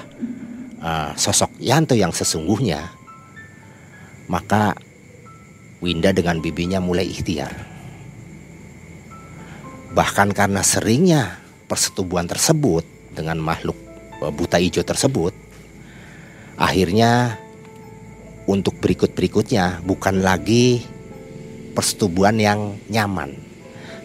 uh, 0.80 1.12
sosok 1.20 1.60
Yanto 1.60 1.94
yang 1.94 2.16
sesungguhnya, 2.16 2.88
maka 4.28 4.76
Winda 5.80 6.10
dengan 6.12 6.44
bibinya 6.44 6.82
mulai 6.82 7.08
ikhtiar. 7.08 7.54
Bahkan 9.94 10.36
karena 10.36 10.62
seringnya 10.62 11.38
persetubuhan 11.66 12.28
tersebut 12.28 12.86
dengan 13.14 13.40
makhluk 13.42 13.78
uh, 14.22 14.34
buta 14.34 14.60
hijau 14.60 14.84
tersebut, 14.84 15.34
akhirnya 16.60 17.40
untuk 18.48 18.80
berikut-berikutnya 18.80 19.84
bukan 19.84 20.24
lagi 20.24 20.82
persetubuhan 21.78 22.38
yang 22.40 22.60
nyaman, 22.90 23.38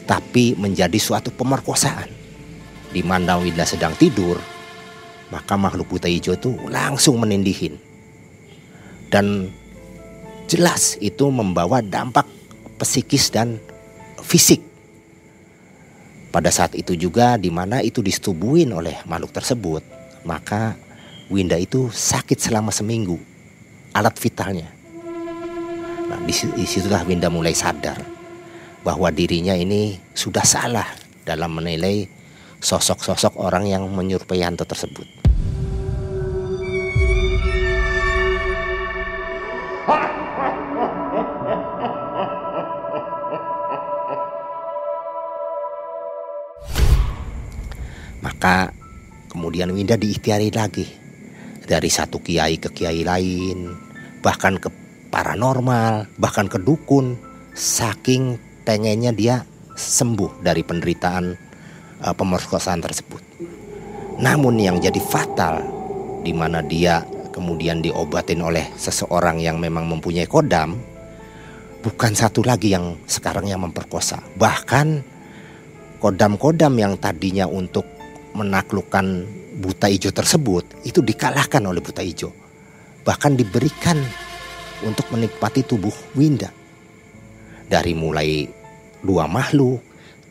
tapi 0.04 0.52
menjadi 0.58 0.98
suatu 1.00 1.32
pemerkosaan 1.32 2.10
di 2.92 3.00
mana 3.00 3.40
Winda 3.40 3.64
sedang 3.64 3.96
tidur, 3.96 4.36
maka 5.32 5.56
makhluk 5.56 5.96
buta 5.96 6.06
hijau 6.06 6.36
itu 6.36 6.52
langsung 6.68 7.16
menindihin. 7.16 7.80
Dan 9.08 9.48
jelas 10.50 10.98
itu 10.98 11.28
membawa 11.28 11.80
dampak 11.82 12.26
psikis 12.82 13.30
dan 13.30 13.62
fisik. 14.22 14.60
Pada 16.32 16.48
saat 16.48 16.72
itu 16.72 16.96
juga 16.96 17.36
di 17.36 17.52
mana 17.52 17.84
itu 17.84 18.00
disetubuhin 18.00 18.72
oleh 18.72 18.96
makhluk 19.04 19.36
tersebut, 19.36 19.82
maka 20.24 20.74
Winda 21.28 21.60
itu 21.60 21.92
sakit 21.92 22.40
selama 22.40 22.72
seminggu. 22.72 23.20
Alat 23.92 24.16
vitalnya. 24.16 24.68
Nah, 26.08 26.20
di 26.26 26.64
situlah 26.64 27.04
Winda 27.04 27.28
mulai 27.28 27.52
sadar 27.52 28.00
bahwa 28.82 29.12
dirinya 29.12 29.52
ini 29.54 30.00
sudah 30.16 30.42
salah 30.42 30.88
dalam 31.22 31.54
menilai 31.54 32.08
sosok-sosok 32.58 33.38
orang 33.38 33.70
yang 33.70 33.84
menyerupai 33.86 34.42
Yanto 34.42 34.66
tersebut. 34.66 35.21
Maka 48.42 48.74
kemudian 49.30 49.70
Winda 49.70 49.94
diikhtiari 49.94 50.50
lagi 50.50 50.82
dari 51.62 51.86
satu 51.86 52.18
kiai 52.18 52.58
ke 52.58 52.74
kiai 52.74 53.06
lain, 53.06 53.70
bahkan 54.18 54.58
ke 54.58 54.66
paranormal, 55.14 56.10
bahkan 56.18 56.50
ke 56.50 56.58
dukun, 56.58 57.14
saking 57.54 58.42
pengennya 58.66 59.14
dia 59.14 59.46
sembuh 59.78 60.42
dari 60.42 60.66
penderitaan 60.66 61.38
uh, 62.02 62.10
pemerkosaan 62.10 62.82
tersebut. 62.82 63.22
Namun 64.18 64.58
yang 64.58 64.82
jadi 64.82 64.98
fatal 64.98 65.62
di 66.26 66.34
mana 66.34 66.66
dia 66.66 66.98
kemudian 67.30 67.78
diobatin 67.78 68.42
oleh 68.42 68.74
seseorang 68.74 69.38
yang 69.38 69.62
memang 69.62 69.86
mempunyai 69.86 70.26
kodam 70.26 70.82
bukan 71.78 72.10
satu 72.10 72.42
lagi 72.42 72.74
yang 72.74 72.98
sekarang 73.06 73.46
yang 73.46 73.62
memperkosa. 73.62 74.18
Bahkan 74.34 75.14
kodam-kodam 76.02 76.74
yang 76.74 76.98
tadinya 76.98 77.46
untuk 77.46 77.91
menaklukkan 78.32 79.24
buta 79.60 79.88
hijau 79.88 80.12
tersebut 80.12 80.64
itu 80.88 81.04
dikalahkan 81.04 81.60
oleh 81.64 81.80
buta 81.84 82.00
hijau. 82.00 82.32
Bahkan 83.02 83.36
diberikan 83.36 83.98
untuk 84.82 85.06
menikmati 85.12 85.62
tubuh 85.66 85.94
Winda. 86.16 86.50
Dari 87.68 87.96
mulai 87.96 88.46
dua 89.00 89.24
makhluk, 89.26 89.80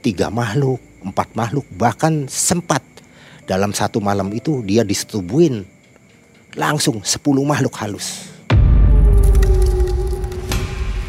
tiga 0.01 0.29
makhluk, 0.29 0.79
empat 1.01 1.33
makhluk 1.33 1.65
bahkan 1.73 2.29
sempat 2.29 2.85
dalam 3.49 3.73
satu 3.73 3.97
malam 3.97 4.29
itu 4.31 4.61
dia 4.61 4.85
disetubuin 4.85 5.65
langsung 6.53 7.01
sepuluh 7.01 7.41
makhluk 7.41 7.73
halus 7.81 8.29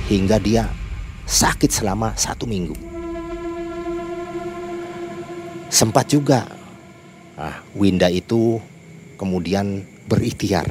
hingga 0.09 0.41
dia 0.41 0.65
sakit 1.29 1.71
selama 1.71 2.17
satu 2.17 2.49
minggu 2.49 2.75
sempat 5.69 6.09
juga 6.09 6.49
ah, 7.39 7.61
Winda 7.77 8.09
itu 8.11 8.61
kemudian 9.17 9.85
berikhtiar 10.09 10.67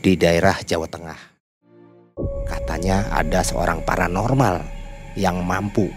di 0.00 0.16
daerah 0.16 0.56
Jawa 0.64 0.88
Tengah 0.88 1.30
katanya 2.48 3.06
ada 3.14 3.40
seorang 3.44 3.84
paranormal 3.86 4.60
yang 5.14 5.42
mampu 5.42 5.90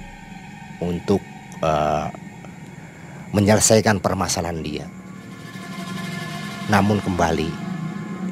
untuk 0.82 1.22
uh, 1.64 2.10
menyelesaikan 3.34 3.98
permasalahan 3.98 4.62
dia. 4.62 4.86
Namun 6.70 7.02
kembali 7.02 7.50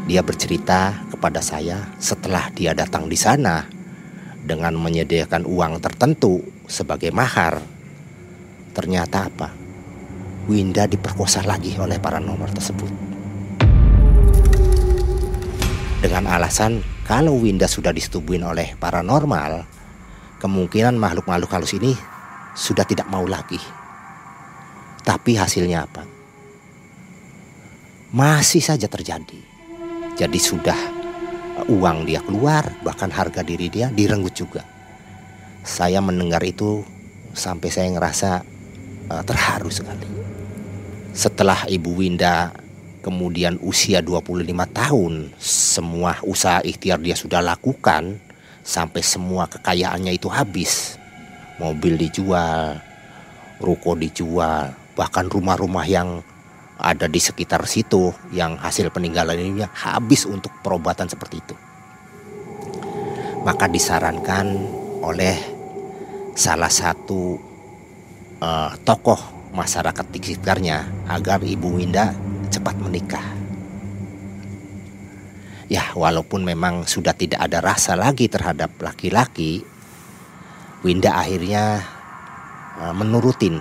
dia 0.08 0.22
bercerita 0.26 0.98
kepada 1.10 1.42
saya 1.44 1.90
setelah 2.02 2.50
dia 2.54 2.74
datang 2.74 3.06
di 3.10 3.18
sana 3.18 3.66
dengan 4.42 4.74
menyediakan 4.78 5.46
uang 5.46 5.82
tertentu 5.82 6.42
sebagai 6.66 7.14
mahar. 7.14 7.62
Ternyata 8.72 9.28
apa? 9.28 9.61
Winda 10.50 10.90
diperkosa 10.90 11.46
lagi 11.46 11.78
oleh 11.78 12.02
para 12.02 12.18
nomor 12.18 12.50
tersebut. 12.50 12.90
Dengan 16.02 16.26
alasan 16.34 16.82
kalau 17.06 17.38
Winda 17.38 17.70
sudah 17.70 17.94
disetubuhin 17.94 18.42
oleh 18.42 18.74
paranormal, 18.80 19.70
kemungkinan 20.42 20.98
makhluk-makhluk 20.98 21.54
halus 21.54 21.78
ini 21.78 21.94
sudah 22.58 22.82
tidak 22.90 23.06
mau 23.12 23.24
lagi. 23.30 23.62
Tapi 25.06 25.38
hasilnya 25.38 25.86
apa? 25.86 26.04
Masih 28.12 28.62
saja 28.66 28.90
terjadi. 28.90 29.40
Jadi 30.18 30.40
sudah 30.42 30.78
uh, 31.62 31.66
uang 31.70 32.06
dia 32.10 32.22
keluar, 32.22 32.66
bahkan 32.82 33.10
harga 33.14 33.46
diri 33.46 33.70
dia 33.70 33.88
direnggut 33.94 34.34
juga. 34.36 34.66
Saya 35.62 36.02
mendengar 36.02 36.42
itu 36.42 36.82
sampai 37.34 37.70
saya 37.70 37.88
ngerasa 37.94 38.32
uh, 39.10 39.24
terharu 39.24 39.70
sekali. 39.70 40.21
Setelah 41.12 41.68
Ibu 41.68 42.00
Winda 42.00 42.56
kemudian 43.04 43.60
usia 43.60 44.00
25 44.00 44.48
tahun, 44.72 45.14
semua 45.44 46.16
usaha 46.24 46.64
ikhtiar 46.64 47.04
dia 47.04 47.20
sudah 47.20 47.44
lakukan 47.44 48.16
sampai 48.64 49.04
semua 49.04 49.52
kekayaannya 49.52 50.16
itu 50.16 50.32
habis 50.32 50.96
mobil 51.60 52.00
dijual, 52.00 52.80
ruko 53.60 54.00
dijual, 54.00 54.72
bahkan 54.96 55.28
rumah-rumah 55.28 55.84
yang 55.84 56.24
ada 56.80 57.12
di 57.12 57.20
sekitar 57.20 57.68
situ 57.68 58.16
yang 58.32 58.56
hasil 58.56 58.88
peninggalan 58.96 59.36
ini 59.36 59.68
habis 59.68 60.24
untuk 60.24 60.56
perobatan 60.64 61.12
seperti 61.12 61.44
itu. 61.44 61.56
Maka 63.44 63.68
disarankan 63.68 64.48
oleh 65.04 65.36
salah 66.40 66.72
satu 66.72 67.36
uh, 68.40 68.72
tokoh 68.88 69.41
masyarakat 69.52 70.06
di 70.12 70.20
sekitarnya 70.20 71.08
agar 71.12 71.44
Ibu 71.44 71.80
Winda 71.80 72.16
cepat 72.52 72.76
menikah. 72.80 73.24
Ya, 75.72 75.88
walaupun 75.96 76.44
memang 76.44 76.84
sudah 76.84 77.16
tidak 77.16 77.40
ada 77.48 77.64
rasa 77.64 77.96
lagi 77.96 78.28
terhadap 78.28 78.76
laki-laki, 78.84 79.64
Winda 80.84 81.16
akhirnya 81.16 81.80
uh, 82.76 82.92
menurutin 82.92 83.56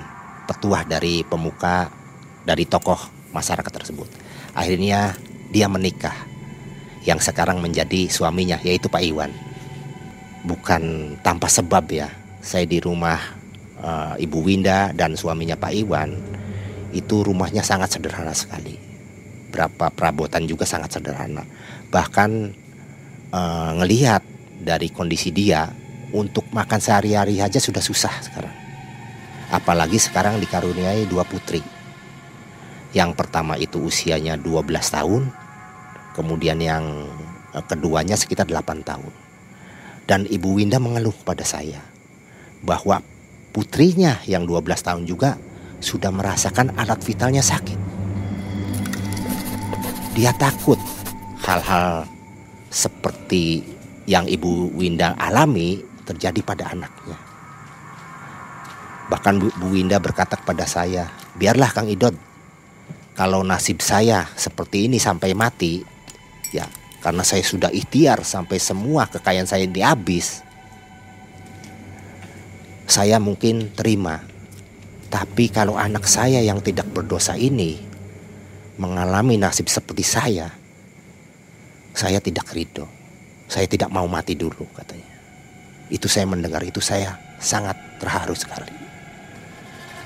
petuah 0.51 0.83
dari 0.83 1.23
pemuka 1.23 1.87
dari 2.43 2.67
tokoh 2.67 2.99
masyarakat 3.31 3.71
tersebut. 3.71 4.11
Akhirnya 4.59 5.15
dia 5.55 5.71
menikah 5.71 6.15
yang 7.07 7.23
sekarang 7.23 7.63
menjadi 7.63 8.11
suaminya 8.11 8.59
yaitu 8.67 8.91
Pak 8.91 9.03
Iwan. 9.07 9.31
Bukan 10.43 11.15
tanpa 11.23 11.47
sebab 11.47 11.87
ya. 11.93 12.09
Saya 12.41 12.65
di 12.65 12.81
rumah 12.81 13.40
uh, 13.81 14.15
Ibu 14.17 14.39
Winda 14.45 14.93
dan 14.93 15.17
suaminya 15.17 15.57
Pak 15.57 15.73
Iwan 15.73 16.15
itu 16.93 17.23
rumahnya 17.25 17.65
sangat 17.65 17.97
sederhana 17.97 18.35
sekali. 18.37 18.77
Berapa 19.51 19.91
perabotan 19.91 20.47
juga 20.47 20.63
sangat 20.69 21.01
sederhana. 21.01 21.43
Bahkan 21.91 22.31
uh, 23.35 23.71
ngelihat 23.83 24.23
dari 24.61 24.93
kondisi 24.93 25.33
dia 25.35 25.67
untuk 26.13 26.47
makan 26.51 26.79
sehari-hari 26.79 27.41
aja 27.41 27.59
sudah 27.59 27.83
susah 27.83 28.13
sekarang. 28.23 28.55
Apalagi 29.51 29.99
sekarang 29.99 30.39
dikaruniai 30.39 31.11
dua 31.11 31.27
putri. 31.27 31.63
Yang 32.91 33.15
pertama 33.15 33.55
itu 33.55 33.79
usianya 33.87 34.35
12 34.35 34.67
tahun, 34.67 35.31
kemudian 36.19 36.59
yang 36.59 37.07
eh, 37.55 37.63
keduanya 37.63 38.19
sekitar 38.19 38.51
8 38.51 38.83
tahun. 38.83 39.15
Dan 40.11 40.27
Ibu 40.27 40.59
Winda 40.59 40.83
mengeluh 40.83 41.15
pada 41.23 41.47
saya 41.47 41.79
bahwa 42.67 42.99
putrinya 43.51 44.23
yang 44.27 44.47
12 44.47 44.67
tahun 44.81 45.05
juga 45.07 45.37
sudah 45.81 46.13
merasakan 46.13 46.77
alat 46.77 47.01
vitalnya 47.03 47.43
sakit. 47.43 47.79
Dia 50.15 50.35
takut 50.37 50.79
hal-hal 51.47 52.05
seperti 52.69 53.65
yang 54.07 54.27
Ibu 54.27 54.75
Winda 54.75 55.17
alami 55.17 55.81
terjadi 56.07 56.41
pada 56.43 56.75
anaknya. 56.75 57.19
Bahkan 59.11 59.35
Bu, 59.43 59.49
Winda 59.75 59.99
berkata 59.99 60.39
kepada 60.39 60.67
saya, 60.71 61.11
biarlah 61.35 61.71
Kang 61.75 61.91
Idot, 61.91 62.15
kalau 63.19 63.43
nasib 63.43 63.83
saya 63.83 64.27
seperti 64.39 64.87
ini 64.87 65.03
sampai 65.03 65.35
mati, 65.35 65.83
ya 66.55 66.67
karena 67.03 67.27
saya 67.27 67.43
sudah 67.43 67.71
ikhtiar 67.75 68.23
sampai 68.23 68.63
semua 68.63 69.11
kekayaan 69.11 69.51
saya 69.51 69.67
dihabis, 69.67 70.47
saya 72.91 73.23
mungkin 73.23 73.71
terima. 73.71 74.19
Tapi 75.11 75.51
kalau 75.51 75.79
anak 75.79 76.07
saya 76.11 76.43
yang 76.43 76.59
tidak 76.59 76.91
berdosa 76.91 77.39
ini 77.39 77.79
mengalami 78.79 79.39
nasib 79.39 79.71
seperti 79.71 80.03
saya, 80.03 80.51
saya 81.95 82.19
tidak 82.19 82.51
ridho. 82.51 82.87
Saya 83.51 83.67
tidak 83.67 83.91
mau 83.91 84.07
mati 84.07 84.39
dulu 84.39 84.67
katanya. 84.75 85.11
Itu 85.91 86.07
saya 86.07 86.27
mendengar 86.27 86.63
itu 86.63 86.79
saya 86.79 87.19
sangat 87.43 87.75
terharu 87.99 88.35
sekali. 88.35 88.71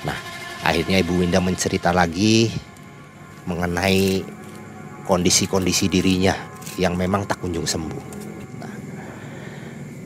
Nah, 0.09 0.16
akhirnya 0.64 1.01
Ibu 1.05 1.20
Winda 1.20 1.44
mencerita 1.44 1.92
lagi 1.92 2.49
mengenai 3.44 4.25
kondisi-kondisi 5.05 5.92
dirinya 5.92 6.33
yang 6.81 6.97
memang 6.97 7.29
tak 7.29 7.44
kunjung 7.44 7.68
sembuh. 7.68 8.23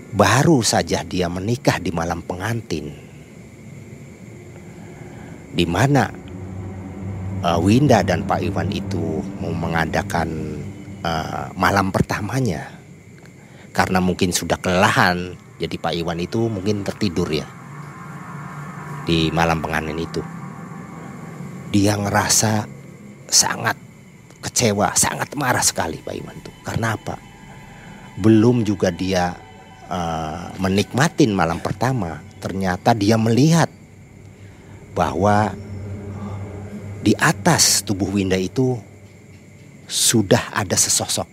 Baru 0.09 0.65
saja 0.65 1.05
dia 1.05 1.29
menikah 1.29 1.77
di 1.77 1.93
malam 1.93 2.25
pengantin, 2.25 2.97
di 5.53 5.69
mana 5.69 6.09
uh, 7.45 7.61
Winda 7.61 8.01
dan 8.01 8.25
Pak 8.25 8.41
Iwan 8.41 8.73
itu 8.73 9.21
mau 9.37 9.53
mengadakan 9.53 10.59
uh, 11.05 11.53
malam 11.61 11.93
pertamanya. 11.93 12.73
Karena 13.77 14.01
mungkin 14.01 14.33
sudah 14.33 14.57
kelelahan 14.59 15.37
jadi 15.61 15.77
Pak 15.77 15.93
Iwan 15.93 16.19
itu 16.25 16.49
mungkin 16.49 16.87
tertidur 16.87 17.29
ya. 17.29 17.47
Di 19.05 19.29
malam 19.29 19.61
pengantin 19.61 19.99
itu. 20.01 20.25
Dia 21.69 22.01
ngerasa 22.01 22.65
sangat 23.29 23.77
kecewa 24.41 24.95
sangat 24.97 25.37
marah 25.37 25.63
sekali 25.63 26.01
Pak 26.01 26.15
Iwan 26.17 26.37
itu. 26.39 26.53
Karena 26.65 26.97
apa? 26.97 27.21
Belum 28.19 28.65
juga 28.65 28.89
dia 28.89 29.48
uh, 29.91 30.55
menikmatin 30.61 31.33
malam 31.35 31.59
pertama 31.59 32.21
ternyata 32.39 32.95
dia 32.95 33.19
melihat 33.19 33.69
bahwa 34.95 35.53
di 37.03 37.17
atas 37.19 37.83
tubuh 37.83 38.09
Winda 38.13 38.37
itu 38.39 38.79
sudah 39.89 40.53
ada 40.53 40.77
sesosok 40.77 41.27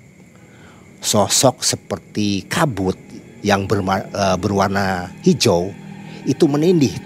sosok 1.05 1.61
seperti 1.61 2.49
kabut 2.49 2.97
yang 3.45 3.69
uh, 3.69 4.35
berwarna 4.41 5.13
hijau 5.21 5.69
itu 6.25 6.49
menindih 6.49 6.97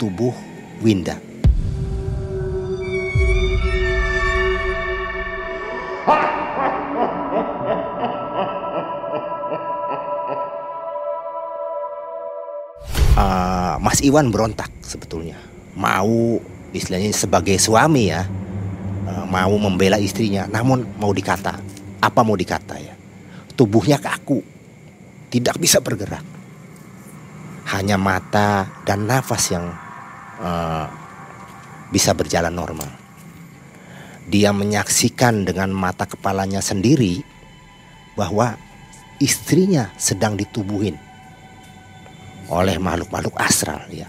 tubuh 0.00 0.32
Winda. 0.80 1.20
Mas 13.96 14.04
Iwan 14.04 14.28
berontak 14.28 14.68
sebetulnya. 14.84 15.40
Mau 15.72 16.36
istilahnya 16.76 17.16
sebagai 17.16 17.56
suami 17.56 18.12
ya. 18.12 18.28
Uh, 19.08 19.24
mau 19.24 19.56
membela 19.56 19.96
istrinya. 19.96 20.44
Namun 20.44 20.84
mau 21.00 21.16
dikata. 21.16 21.56
Apa 22.04 22.20
mau 22.20 22.36
dikata 22.36 22.76
ya? 22.76 22.92
Tubuhnya 23.56 23.96
kaku, 23.96 24.44
tidak 25.32 25.56
bisa 25.56 25.80
bergerak. 25.80 26.20
Hanya 27.72 27.96
mata 27.96 28.68
dan 28.84 29.08
nafas 29.08 29.48
yang 29.48 29.64
uh, 30.44 30.92
bisa 31.88 32.12
berjalan 32.12 32.52
normal. 32.52 32.92
Dia 34.28 34.52
menyaksikan 34.52 35.48
dengan 35.48 35.72
mata 35.72 36.04
kepalanya 36.04 36.60
sendiri 36.60 37.24
bahwa 38.12 38.60
istrinya 39.24 39.88
sedang 39.96 40.36
ditubuhin 40.36 41.00
oleh 42.50 42.78
makhluk-makhluk 42.78 43.34
astral 43.38 43.82
ya. 43.90 44.06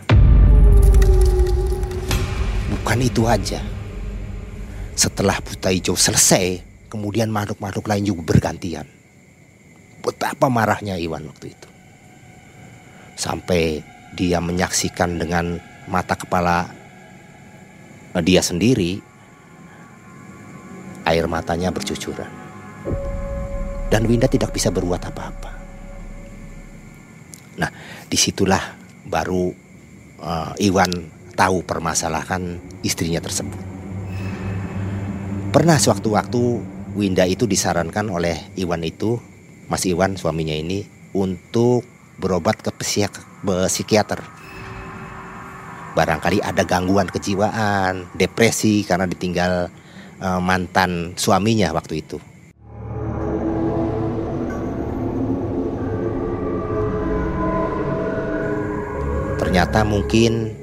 Bukan 2.68 3.00
itu 3.02 3.26
aja. 3.26 3.62
Setelah 4.98 5.38
buta 5.42 5.70
hijau 5.70 5.94
selesai, 5.94 6.62
kemudian 6.90 7.30
makhluk-makhluk 7.30 7.86
lain 7.86 8.10
juga 8.10 8.34
bergantian. 8.34 8.88
Betapa 10.02 10.50
marahnya 10.50 10.98
Iwan 10.98 11.28
waktu 11.30 11.54
itu. 11.54 11.70
Sampai 13.18 13.82
dia 14.14 14.42
menyaksikan 14.42 15.18
dengan 15.18 15.62
mata 15.90 16.14
kepala 16.16 16.70
eh, 18.14 18.24
dia 18.24 18.42
sendiri 18.42 19.02
air 21.08 21.26
matanya 21.26 21.72
bercucuran. 21.72 22.30
Dan 23.88 24.04
Winda 24.04 24.28
tidak 24.28 24.52
bisa 24.52 24.68
berbuat 24.68 25.00
apa-apa. 25.08 25.57
Di 28.08 28.16
situlah 28.16 28.62
baru 29.08 29.52
uh, 30.24 30.52
Iwan 30.60 30.90
tahu 31.38 31.62
permasalahan 31.64 32.58
istrinya 32.82 33.22
tersebut. 33.22 33.60
Pernah 35.54 35.78
sewaktu-waktu 35.80 36.42
Winda 36.98 37.24
itu 37.30 37.46
disarankan 37.46 38.10
oleh 38.10 38.52
Iwan 38.58 38.82
itu 38.82 39.22
Mas 39.70 39.86
Iwan 39.86 40.18
suaminya 40.18 40.56
ini 40.56 40.82
untuk 41.14 41.86
berobat 42.18 42.64
ke 42.66 42.72
psikiater. 42.74 44.22
Barangkali 45.94 46.42
ada 46.42 46.62
gangguan 46.62 47.10
kejiwaan, 47.10 48.14
depresi 48.14 48.86
karena 48.86 49.10
ditinggal 49.10 49.70
uh, 50.22 50.42
mantan 50.42 51.14
suaminya 51.18 51.74
waktu 51.74 52.06
itu. 52.06 52.18
Ternyata 59.58 59.90
mungkin 59.90 60.54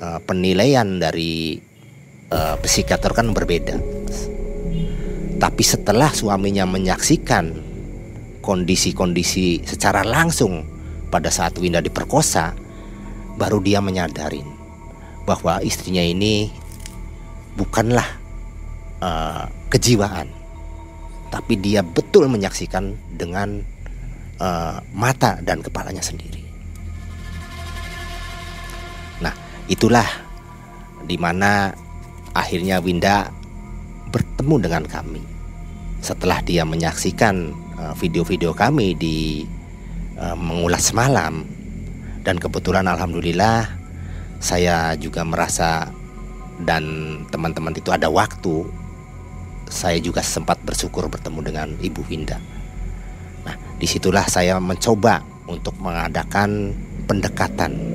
uh, 0.00 0.16
penilaian 0.24 0.96
dari 0.96 1.60
uh, 2.32 2.56
psikiater 2.64 3.12
kan 3.12 3.28
berbeda. 3.36 3.76
Tapi 5.36 5.60
setelah 5.60 6.08
suaminya 6.08 6.64
menyaksikan 6.64 7.52
kondisi-kondisi 8.40 9.68
secara 9.68 10.00
langsung 10.00 10.64
pada 11.12 11.28
saat 11.28 11.60
Winda 11.60 11.84
diperkosa, 11.84 12.56
baru 13.36 13.60
dia 13.60 13.84
menyadari 13.84 14.40
bahwa 15.28 15.60
istrinya 15.60 16.00
ini 16.00 16.48
bukanlah 17.60 18.16
uh, 19.04 19.44
kejiwaan, 19.68 20.32
tapi 21.28 21.60
dia 21.60 21.84
betul 21.84 22.32
menyaksikan 22.32 22.96
dengan 23.12 23.60
uh, 24.40 24.80
mata 24.96 25.36
dan 25.44 25.60
kepalanya 25.60 26.00
sendiri. 26.00 26.41
Itulah 29.66 30.06
di 31.06 31.18
mana 31.18 31.74
akhirnya 32.32 32.78
Winda 32.78 33.30
bertemu 34.10 34.56
dengan 34.62 34.84
kami 34.86 35.22
setelah 36.02 36.42
dia 36.42 36.66
menyaksikan 36.66 37.62
Eh, 37.82 37.94
video-video 37.98 38.54
kami 38.54 38.94
di 38.94 39.42
uh, 40.14 40.38
mengulas 40.38 40.94
malam 40.94 41.42
dan 42.22 42.38
kebetulan 42.38 42.86
alhamdulillah 42.86 43.66
saya 44.38 44.94
juga 44.94 45.26
merasa 45.26 45.90
dan 46.62 46.84
teman-teman 47.34 47.74
itu 47.74 47.90
ada 47.90 48.06
waktu 48.06 48.70
saya 49.66 49.98
juga 49.98 50.22
sempat 50.22 50.62
bersyukur 50.62 51.10
bertemu 51.10 51.40
dengan 51.42 51.68
Ibu 51.74 52.06
Winda. 52.06 52.38
Nah, 53.42 53.58
di 53.82 53.86
situlah 53.90 54.30
saya 54.30 54.62
mencoba 54.62 55.26
untuk 55.50 55.74
mengadakan 55.82 56.70
pendekatan 57.10 57.91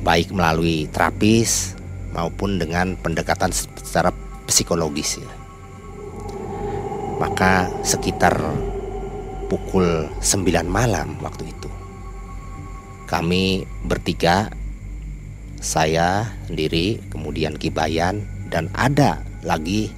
baik 0.00 0.32
melalui 0.32 0.88
terapis 0.88 1.76
maupun 2.16 2.58
dengan 2.58 2.96
pendekatan 2.98 3.52
secara 3.52 4.10
psikologis 4.48 5.20
ya. 5.20 5.32
Maka 7.20 7.68
sekitar 7.84 8.36
pukul 9.50 10.08
9 10.22 10.64
malam 10.64 11.20
waktu 11.20 11.50
itu 11.50 11.70
kami 13.10 13.66
bertiga 13.82 14.46
saya 15.58 16.30
sendiri 16.46 17.02
kemudian 17.10 17.58
Kibayan 17.58 18.22
dan 18.46 18.70
ada 18.78 19.26
lagi 19.42 19.90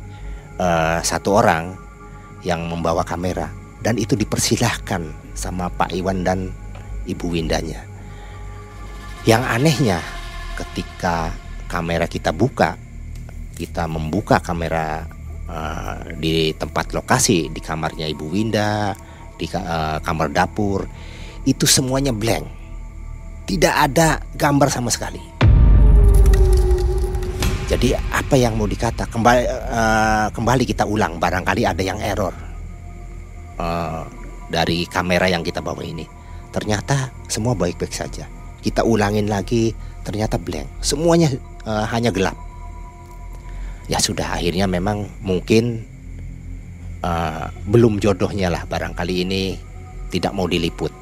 uh, 0.57 0.97
satu 1.05 1.45
orang 1.45 1.77
yang 2.41 2.65
membawa 2.73 3.05
kamera 3.05 3.53
dan 3.85 4.01
itu 4.01 4.17
dipersilahkan 4.17 5.13
sama 5.37 5.69
Pak 5.69 5.93
Iwan 5.93 6.25
dan 6.25 6.57
Ibu 7.05 7.37
Windanya. 7.37 7.92
Yang 9.23 9.43
anehnya 9.47 9.99
ketika 10.59 11.31
kamera 11.71 12.11
kita 12.11 12.35
buka, 12.35 12.75
kita 13.55 13.87
membuka 13.87 14.43
kamera 14.43 15.07
uh, 15.47 16.03
di 16.19 16.51
tempat 16.59 16.91
lokasi 16.91 17.47
di 17.47 17.63
kamarnya 17.63 18.11
Ibu 18.11 18.27
Winda, 18.27 18.91
di 19.39 19.47
uh, 19.47 20.03
kamar 20.03 20.27
dapur, 20.35 20.91
itu 21.47 21.71
semuanya 21.71 22.11
blank. 22.11 22.51
Tidak 23.47 23.71
ada 23.71 24.19
gambar 24.35 24.69
sama 24.75 24.91
sekali. 24.91 25.23
Jadi 27.71 27.95
apa 27.95 28.35
yang 28.35 28.59
mau 28.59 28.67
dikata 28.67 29.07
kembali 29.07 29.43
uh, 29.49 30.27
kembali 30.35 30.67
kita 30.67 30.83
ulang 30.83 31.23
barangkali 31.23 31.63
ada 31.63 31.81
yang 31.81 32.03
error 32.03 32.35
uh, 33.55 34.03
dari 34.51 34.83
kamera 34.91 35.31
yang 35.31 35.47
kita 35.47 35.63
bawa 35.63 35.87
ini. 35.87 36.11
Ternyata 36.51 37.15
semua 37.31 37.55
baik-baik 37.55 37.95
saja. 37.95 38.42
Kita 38.63 38.87
ulangin 38.87 39.27
lagi 39.27 39.75
ternyata 40.07 40.39
blank. 40.39 40.71
Semuanya 40.81 41.29
uh, 41.67 41.87
hanya 41.91 42.15
gelap. 42.15 42.39
Ya 43.91 43.99
sudah 43.99 44.39
akhirnya 44.39 44.71
memang 44.71 45.11
mungkin 45.21 45.83
uh, 47.03 47.51
belum 47.67 47.99
jodohnya 47.99 48.49
lah 48.49 48.63
barangkali 48.65 49.15
ini 49.27 49.43
tidak 50.15 50.33
mau 50.33 50.47
diliput. 50.47 50.95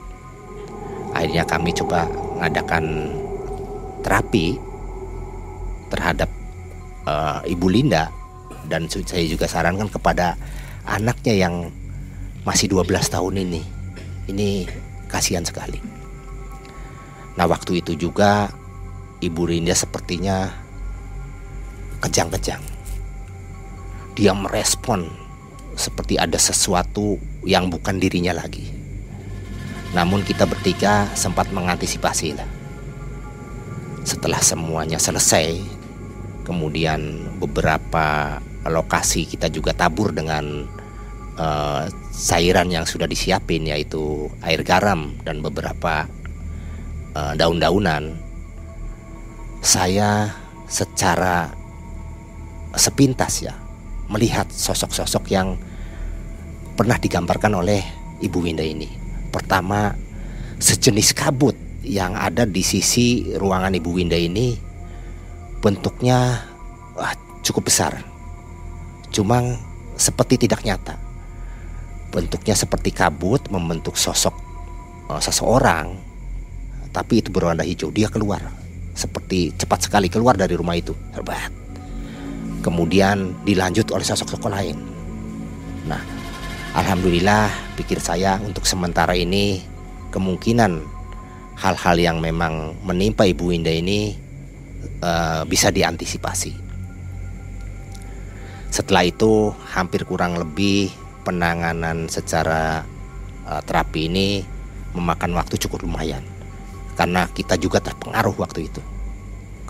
Akhirnya 1.12 1.44
kami 1.44 1.76
coba 1.76 2.08
mengadakan 2.40 3.12
terapi 4.00 4.56
terhadap 5.92 6.30
uh, 7.04 7.44
Ibu 7.44 7.66
Linda 7.68 8.08
dan 8.70 8.88
saya 8.88 9.26
juga 9.28 9.44
sarankan 9.44 9.90
kepada 9.92 10.38
anaknya 10.88 11.36
yang 11.36 11.54
masih 12.48 12.72
12 12.72 12.88
tahun 13.12 13.34
ini. 13.44 13.62
Ini 14.30 14.64
kasihan 15.10 15.44
sekali. 15.44 15.99
Nah, 17.40 17.48
waktu 17.48 17.80
itu 17.80 17.96
juga 17.96 18.52
Ibu 19.24 19.48
Linda 19.48 19.72
sepertinya 19.72 20.52
kejang-kejang. 22.04 22.60
Dia 24.12 24.36
merespon 24.36 25.08
seperti 25.72 26.20
ada 26.20 26.36
sesuatu 26.36 27.16
yang 27.48 27.72
bukan 27.72 27.96
dirinya 27.96 28.36
lagi. 28.36 28.68
Namun 29.96 30.20
kita 30.20 30.44
bertiga 30.44 31.08
sempat 31.16 31.48
mengantisipasi 31.48 32.36
lah. 32.36 32.44
Setelah 34.04 34.44
semuanya 34.44 35.00
selesai, 35.00 35.64
kemudian 36.44 37.24
beberapa 37.40 38.36
lokasi 38.68 39.24
kita 39.24 39.48
juga 39.48 39.72
tabur 39.72 40.12
dengan 40.12 40.68
uh, 41.40 41.88
cairan 42.12 42.68
yang 42.68 42.84
sudah 42.84 43.08
disiapin 43.08 43.64
yaitu 43.64 44.28
air 44.44 44.60
garam 44.60 45.16
dan 45.24 45.40
beberapa 45.40 46.04
uh, 47.14 47.34
daun-daunan 47.34 48.14
saya 49.60 50.32
secara 50.70 51.52
sepintas 52.74 53.44
ya 53.44 53.54
melihat 54.10 54.48
sosok-sosok 54.50 55.24
yang 55.30 55.58
pernah 56.74 56.96
digambarkan 56.96 57.60
oleh 57.60 57.82
Ibu 58.24 58.38
Winda 58.40 58.64
ini. 58.64 58.88
Pertama, 59.30 59.94
sejenis 60.58 61.14
kabut 61.14 61.54
yang 61.86 62.16
ada 62.18 62.44
di 62.44 62.64
sisi 62.64 63.36
ruangan 63.36 63.72
Ibu 63.76 63.90
Winda 63.94 64.18
ini 64.18 64.56
bentuknya 65.60 66.42
wah, 66.96 67.14
cukup 67.44 67.70
besar. 67.70 68.00
Cuma 69.12 69.42
seperti 69.94 70.46
tidak 70.46 70.64
nyata. 70.64 70.96
Bentuknya 72.10 72.58
seperti 72.58 72.90
kabut 72.90 73.46
membentuk 73.52 73.94
sosok 73.94 74.34
uh, 75.06 75.22
seseorang, 75.22 75.94
tapi 76.90 77.22
itu 77.22 77.30
berwarna 77.30 77.62
hijau. 77.62 77.90
Dia 77.94 78.10
keluar 78.10 78.42
seperti 78.94 79.54
cepat 79.54 79.86
sekali 79.86 80.10
keluar 80.10 80.34
dari 80.34 80.54
rumah 80.58 80.76
itu. 80.76 80.94
Hebat. 81.14 81.50
Kemudian 82.60 83.40
dilanjut 83.46 83.88
oleh 83.94 84.04
sosok-sosok 84.04 84.52
lain. 84.52 84.76
Nah, 85.88 86.02
alhamdulillah 86.76 87.48
pikir 87.80 87.96
saya 88.02 88.36
untuk 88.42 88.68
sementara 88.68 89.16
ini 89.16 89.64
kemungkinan 90.12 90.84
hal-hal 91.56 91.96
yang 91.96 92.18
memang 92.20 92.76
menimpa 92.84 93.24
Ibu 93.24 93.56
Winda 93.56 93.72
ini 93.72 94.12
uh, 95.00 95.48
bisa 95.48 95.72
diantisipasi. 95.72 96.68
Setelah 98.68 99.08
itu 99.08 99.50
hampir 99.72 100.04
kurang 100.04 100.36
lebih 100.36 100.92
penanganan 101.24 102.12
secara 102.12 102.84
uh, 103.48 103.60
terapi 103.64 104.06
ini 104.12 104.44
memakan 104.92 105.32
waktu 105.36 105.56
cukup 105.56 105.86
lumayan 105.86 106.22
karena 106.98 107.26
kita 107.30 107.56
juga 107.56 107.78
terpengaruh 107.80 108.36
waktu 108.38 108.66
itu 108.68 108.82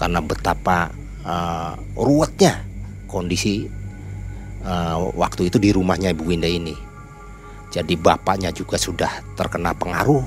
karena 0.01 0.25
betapa 0.25 0.89
uh, 1.29 1.77
ruwetnya 1.93 2.65
kondisi 3.05 3.69
uh, 4.65 4.97
waktu 5.13 5.53
itu 5.53 5.61
di 5.61 5.77
rumahnya 5.77 6.17
Ibu 6.17 6.25
Winda 6.25 6.49
ini. 6.49 6.73
Jadi 7.71 7.95
bapaknya 7.95 8.51
juga 8.51 8.81
sudah 8.81 9.23
terkena 9.39 9.77
pengaruh 9.77 10.25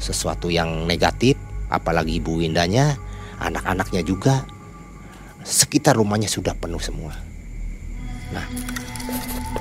sesuatu 0.00 0.50
yang 0.50 0.88
negatif, 0.88 1.38
apalagi 1.70 2.18
Ibu 2.18 2.42
Windanya 2.42 2.98
anak-anaknya 3.38 4.02
juga 4.02 4.42
sekitar 5.46 5.94
rumahnya 5.94 6.26
sudah 6.26 6.56
penuh 6.56 6.82
semua. 6.82 7.14
Nah, 8.34 8.46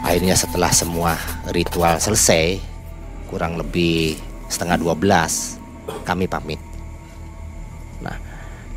akhirnya 0.02 0.34
setelah 0.34 0.74
semua 0.74 1.20
ritual 1.54 2.02
selesai, 2.02 2.58
kurang 3.30 3.62
lebih 3.62 4.18
setengah 4.50 4.82
12, 4.82 5.60
kami 6.08 6.26
pamit. 6.26 6.69
Nah, 8.00 8.16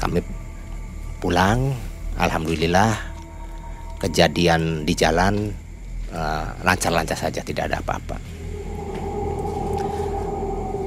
kami 0.02 0.18
pulang, 1.22 1.70
alhamdulillah 2.18 2.98
kejadian 4.02 4.82
di 4.82 4.94
jalan 4.98 5.54
eh, 6.10 6.46
lancar-lancar 6.66 7.14
saja, 7.14 7.40
tidak 7.46 7.70
ada 7.70 7.78
apa-apa. 7.78 8.18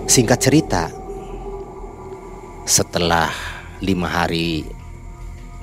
Singkat 0.05 0.39
cerita, 0.39 0.83
setelah 2.67 3.31
lima 3.81 4.11
hari 4.11 4.67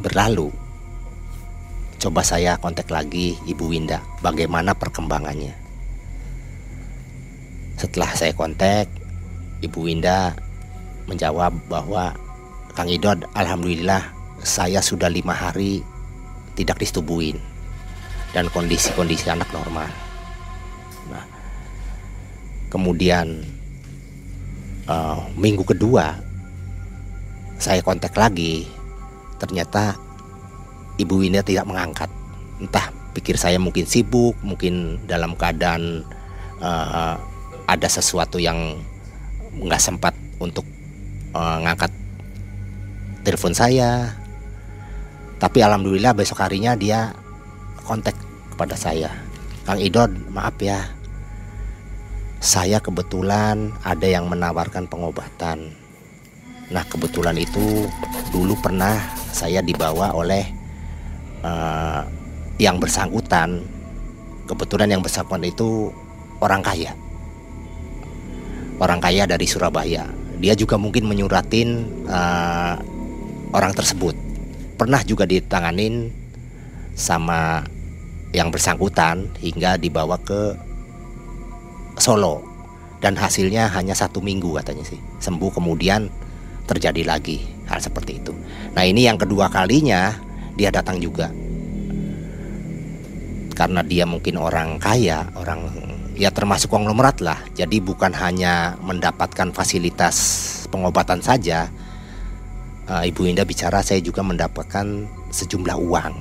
berlalu, 0.00 0.50
coba 2.00 2.26
saya 2.26 2.58
kontak 2.58 2.90
lagi 2.90 3.38
Ibu 3.46 3.70
Winda, 3.70 4.02
bagaimana 4.24 4.74
perkembangannya. 4.74 5.54
Setelah 7.78 8.10
saya 8.18 8.32
kontak, 8.34 8.90
Ibu 9.62 9.78
Winda 9.86 10.34
menjawab 11.06 11.54
bahwa 11.70 12.14
Kang 12.72 12.88
Idod, 12.88 13.28
Alhamdulillah 13.36 14.00
saya 14.40 14.80
sudah 14.80 15.12
lima 15.12 15.36
hari 15.36 15.84
tidak 16.56 16.80
disetubuhin 16.80 17.36
dan 18.32 18.48
kondisi-kondisi 18.48 19.28
anak 19.28 19.52
normal. 19.52 19.92
Nah, 21.12 21.24
kemudian 22.72 23.44
uh, 24.88 25.20
minggu 25.36 25.68
kedua 25.68 26.16
saya 27.60 27.84
kontak 27.84 28.16
lagi, 28.16 28.64
ternyata 29.36 29.94
Ibu 30.96 31.22
Winda 31.22 31.44
tidak 31.44 31.68
mengangkat. 31.68 32.08
Entah 32.56 32.88
pikir 33.12 33.36
saya 33.36 33.60
mungkin 33.60 33.84
sibuk, 33.84 34.34
mungkin 34.40 34.96
dalam 35.04 35.36
keadaan 35.36 36.08
uh, 36.64 37.20
ada 37.68 37.88
sesuatu 37.88 38.40
yang 38.40 38.80
nggak 39.60 39.78
sempat 39.78 40.16
untuk 40.40 40.64
uh, 41.36 41.60
ngangkat 41.60 41.92
telepon 43.22 43.54
saya. 43.56 44.18
Tapi 45.38 45.58
alhamdulillah 45.58 46.14
besok 46.14 46.42
harinya 46.42 46.78
dia 46.78 47.10
kontak 47.82 48.14
kepada 48.54 48.78
saya. 48.78 49.10
Kang 49.66 49.82
Idon, 49.82 50.30
maaf 50.30 50.54
ya. 50.62 50.86
Saya 52.42 52.82
kebetulan 52.82 53.70
ada 53.86 54.06
yang 54.06 54.26
menawarkan 54.26 54.90
pengobatan 54.90 55.82
Nah 56.72 56.84
kebetulan 56.88 57.36
itu 57.36 57.84
dulu 58.32 58.56
pernah 58.56 58.96
saya 59.28 59.60
dibawa 59.60 60.16
oleh 60.16 60.48
uh, 61.44 62.02
yang 62.56 62.80
bersangkutan. 62.80 63.60
Kebetulan 64.48 64.88
yang 64.88 65.04
bersangkutan 65.04 65.44
itu 65.46 65.92
orang 66.42 66.60
kaya, 66.64 66.92
orang 68.82 68.98
kaya 68.98 69.24
dari 69.24 69.46
Surabaya. 69.46 70.08
Dia 70.42 70.58
juga 70.58 70.74
mungkin 70.74 71.06
menyuratin 71.06 71.86
uh, 72.10 72.74
orang 73.52 73.72
tersebut. 73.76 74.16
Pernah 74.76 75.04
juga 75.06 75.28
ditanganin 75.28 76.10
sama 76.96 77.62
yang 78.32 78.48
bersangkutan 78.48 79.28
hingga 79.40 79.76
dibawa 79.76 80.16
ke 80.20 80.56
Solo 82.00 82.40
dan 83.04 83.12
hasilnya 83.14 83.68
hanya 83.76 83.92
satu 83.92 84.24
minggu 84.24 84.56
katanya 84.56 84.80
sih 84.88 84.96
sembuh 85.20 85.52
kemudian 85.52 86.08
terjadi 86.64 87.04
lagi 87.04 87.44
hal 87.68 87.84
seperti 87.84 88.24
itu. 88.24 88.32
Nah 88.72 88.88
ini 88.88 89.04
yang 89.04 89.20
kedua 89.20 89.52
kalinya 89.52 90.16
dia 90.56 90.72
datang 90.72 90.96
juga 90.96 91.28
karena 93.52 93.84
dia 93.84 94.08
mungkin 94.08 94.40
orang 94.40 94.80
kaya, 94.80 95.28
orang 95.36 95.68
ya 96.16 96.32
termasuk 96.32 96.72
konglomerat 96.72 97.20
lah. 97.20 97.38
Jadi 97.54 97.78
bukan 97.78 98.10
hanya 98.16 98.74
mendapatkan 98.80 99.52
fasilitas 99.52 100.16
pengobatan 100.72 101.20
saja. 101.20 101.68
Uh, 102.90 103.06
Ibu 103.06 103.30
Indah 103.30 103.46
bicara 103.46 103.78
saya 103.78 104.02
juga 104.02 104.26
mendapatkan 104.26 105.06
sejumlah 105.30 105.76
uang 105.78 106.14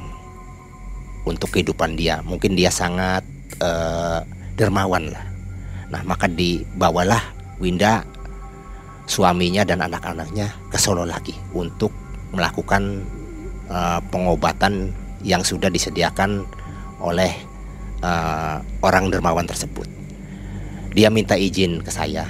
untuk 1.26 1.50
kehidupan 1.58 1.98
dia. 1.98 2.22
Mungkin 2.22 2.54
dia 2.54 2.70
sangat 2.70 3.26
uh, 3.62 4.22
dermawan 4.54 5.10
lah. 5.10 5.26
Nah 5.90 6.02
maka 6.06 6.30
dibawalah 6.30 7.22
Winda 7.58 8.06
suaminya 9.10 9.66
dan 9.66 9.82
anak-anaknya 9.82 10.54
ke 10.70 10.78
Solo 10.78 11.04
lagi 11.04 11.34
untuk 11.52 11.90
melakukan 12.32 13.04
uh, 13.68 14.00
pengobatan 14.14 14.94
yang 15.26 15.42
sudah 15.42 15.68
disediakan 15.68 16.46
oleh 17.02 17.34
uh, 18.06 18.62
orang 18.86 19.10
dermawan 19.10 19.50
tersebut. 19.50 19.90
Dia 20.94 21.10
minta 21.10 21.34
izin 21.34 21.82
ke 21.82 21.90
saya. 21.90 22.24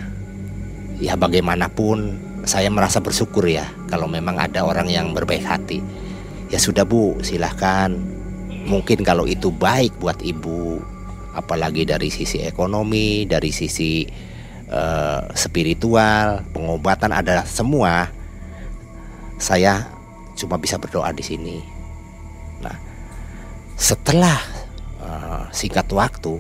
Ya 1.02 1.18
bagaimanapun 1.18 2.31
saya 2.44 2.74
merasa 2.74 2.98
bersyukur 3.04 3.46
ya 3.46 3.70
kalau 3.90 4.10
memang 4.10 4.38
ada 4.42 4.66
orang 4.66 4.90
yang 4.90 5.14
berbaik 5.14 5.46
hati. 5.46 5.82
Ya 6.52 6.60
sudah 6.60 6.84
Bu, 6.84 7.22
silahkan. 7.24 7.94
Mungkin 8.68 9.02
kalau 9.02 9.26
itu 9.26 9.50
baik 9.50 9.98
buat 9.98 10.20
ibu, 10.22 10.82
apalagi 11.34 11.88
dari 11.88 12.12
sisi 12.12 12.44
ekonomi, 12.44 13.26
dari 13.26 13.50
sisi 13.50 14.06
uh, 14.70 15.26
spiritual, 15.34 16.46
pengobatan 16.52 17.16
adalah 17.16 17.48
semua. 17.48 18.06
Saya 19.42 19.90
cuma 20.38 20.62
bisa 20.62 20.78
berdoa 20.78 21.10
di 21.16 21.24
sini. 21.26 21.58
Nah, 22.62 22.78
setelah 23.74 24.38
uh, 25.02 25.44
singkat 25.50 25.90
waktu, 25.90 26.38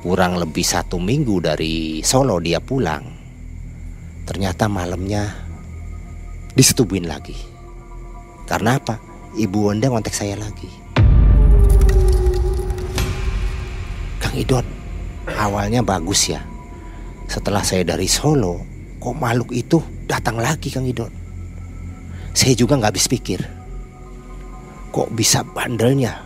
kurang 0.00 0.38
lebih 0.40 0.64
satu 0.64 0.96
minggu 0.96 1.42
dari 1.42 2.00
Solo 2.00 2.40
dia 2.40 2.62
pulang, 2.62 3.04
ternyata 4.26 4.66
malamnya 4.66 5.32
disetubuhin 6.52 7.06
lagi. 7.06 7.38
Karena 8.44 8.76
apa? 8.76 8.98
Ibu 9.38 9.70
Wanda 9.70 9.88
kontak 9.88 10.12
saya 10.12 10.34
lagi. 10.36 10.68
Kang 14.20 14.34
Idon, 14.34 14.66
awalnya 15.38 15.80
bagus 15.80 16.28
ya 16.28 16.42
setelah 17.26 17.62
saya 17.66 17.82
dari 17.82 18.06
Solo, 18.06 18.62
kok 19.02 19.18
makhluk 19.18 19.50
itu 19.50 19.82
datang 20.06 20.38
lagi 20.38 20.70
Kang 20.70 20.86
Idon? 20.86 21.10
Saya 22.30 22.54
juga 22.54 22.78
nggak 22.78 22.92
habis 22.94 23.10
pikir. 23.10 23.42
Kok 24.94 25.12
bisa 25.12 25.42
bandelnya 25.42 26.22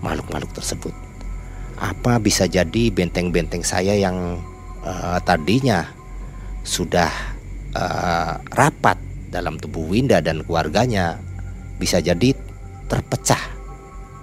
makhluk-makhluk 0.00 0.56
tersebut? 0.56 0.94
Apa 1.78 2.18
bisa 2.18 2.48
jadi 2.48 2.90
benteng-benteng 2.90 3.62
saya 3.62 3.94
yang 3.94 4.40
uh, 4.82 5.20
tadinya 5.22 5.86
sudah 6.62 7.10
uh, 7.76 8.38
rapat 8.54 8.98
dalam 9.28 9.60
tubuh 9.60 9.84
Winda 9.92 10.18
dan 10.24 10.42
keluarganya 10.46 11.20
bisa 11.76 12.00
jadi 12.00 12.32
terpecah 12.88 13.40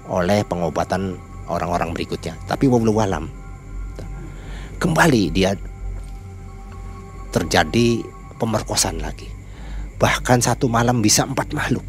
oleh 0.10 0.42
pengobatan 0.46 1.18
orang-orang 1.46 1.94
berikutnya. 1.94 2.34
Tapi 2.50 2.66
walau 2.66 2.98
alam 3.02 3.46
kembali 4.80 5.24
dia 5.32 5.56
terjadi 7.32 8.04
pemerkosaan 8.40 9.00
lagi. 9.00 9.28
Bahkan 9.96 10.44
satu 10.44 10.68
malam 10.68 11.00
bisa 11.00 11.24
empat 11.24 11.52
makhluk. 11.56 11.84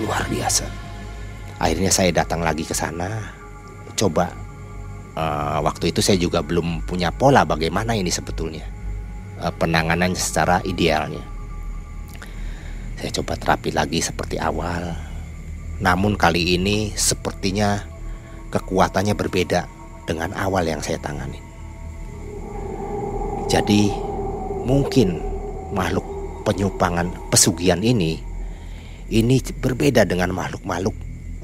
Luar 0.00 0.24
biasa. 0.28 0.66
Akhirnya 1.60 1.92
saya 1.92 2.10
datang 2.10 2.42
lagi 2.42 2.64
ke 2.66 2.74
sana. 2.74 3.30
Coba 3.94 4.32
uh, 5.14 5.58
waktu 5.62 5.90
itu 5.94 6.02
saya 6.02 6.18
juga 6.18 6.42
belum 6.44 6.84
punya 6.86 7.10
pola 7.14 7.46
bagaimana 7.46 7.94
ini 7.94 8.10
sebetulnya 8.10 8.66
uh, 9.40 9.52
penanganan 9.54 10.14
secara 10.14 10.60
idealnya. 10.66 11.22
Saya 12.98 13.10
coba 13.20 13.34
terapi 13.36 13.74
lagi 13.74 13.98
seperti 14.00 14.38
awal. 14.38 14.94
Namun 15.82 16.14
kali 16.14 16.54
ini 16.54 16.94
sepertinya 16.94 17.82
kekuatannya 18.54 19.14
berbeda 19.18 19.66
dengan 20.06 20.30
awal 20.38 20.62
yang 20.64 20.78
saya 20.78 20.96
tangani. 21.02 21.42
Jadi 23.50 23.90
mungkin 24.64 25.20
makhluk 25.74 26.06
penyupangan 26.46 27.12
pesugihan 27.28 27.82
ini 27.82 28.22
ini 29.12 29.36
berbeda 29.60 30.08
dengan 30.08 30.32
makhluk-makhluk 30.32 30.96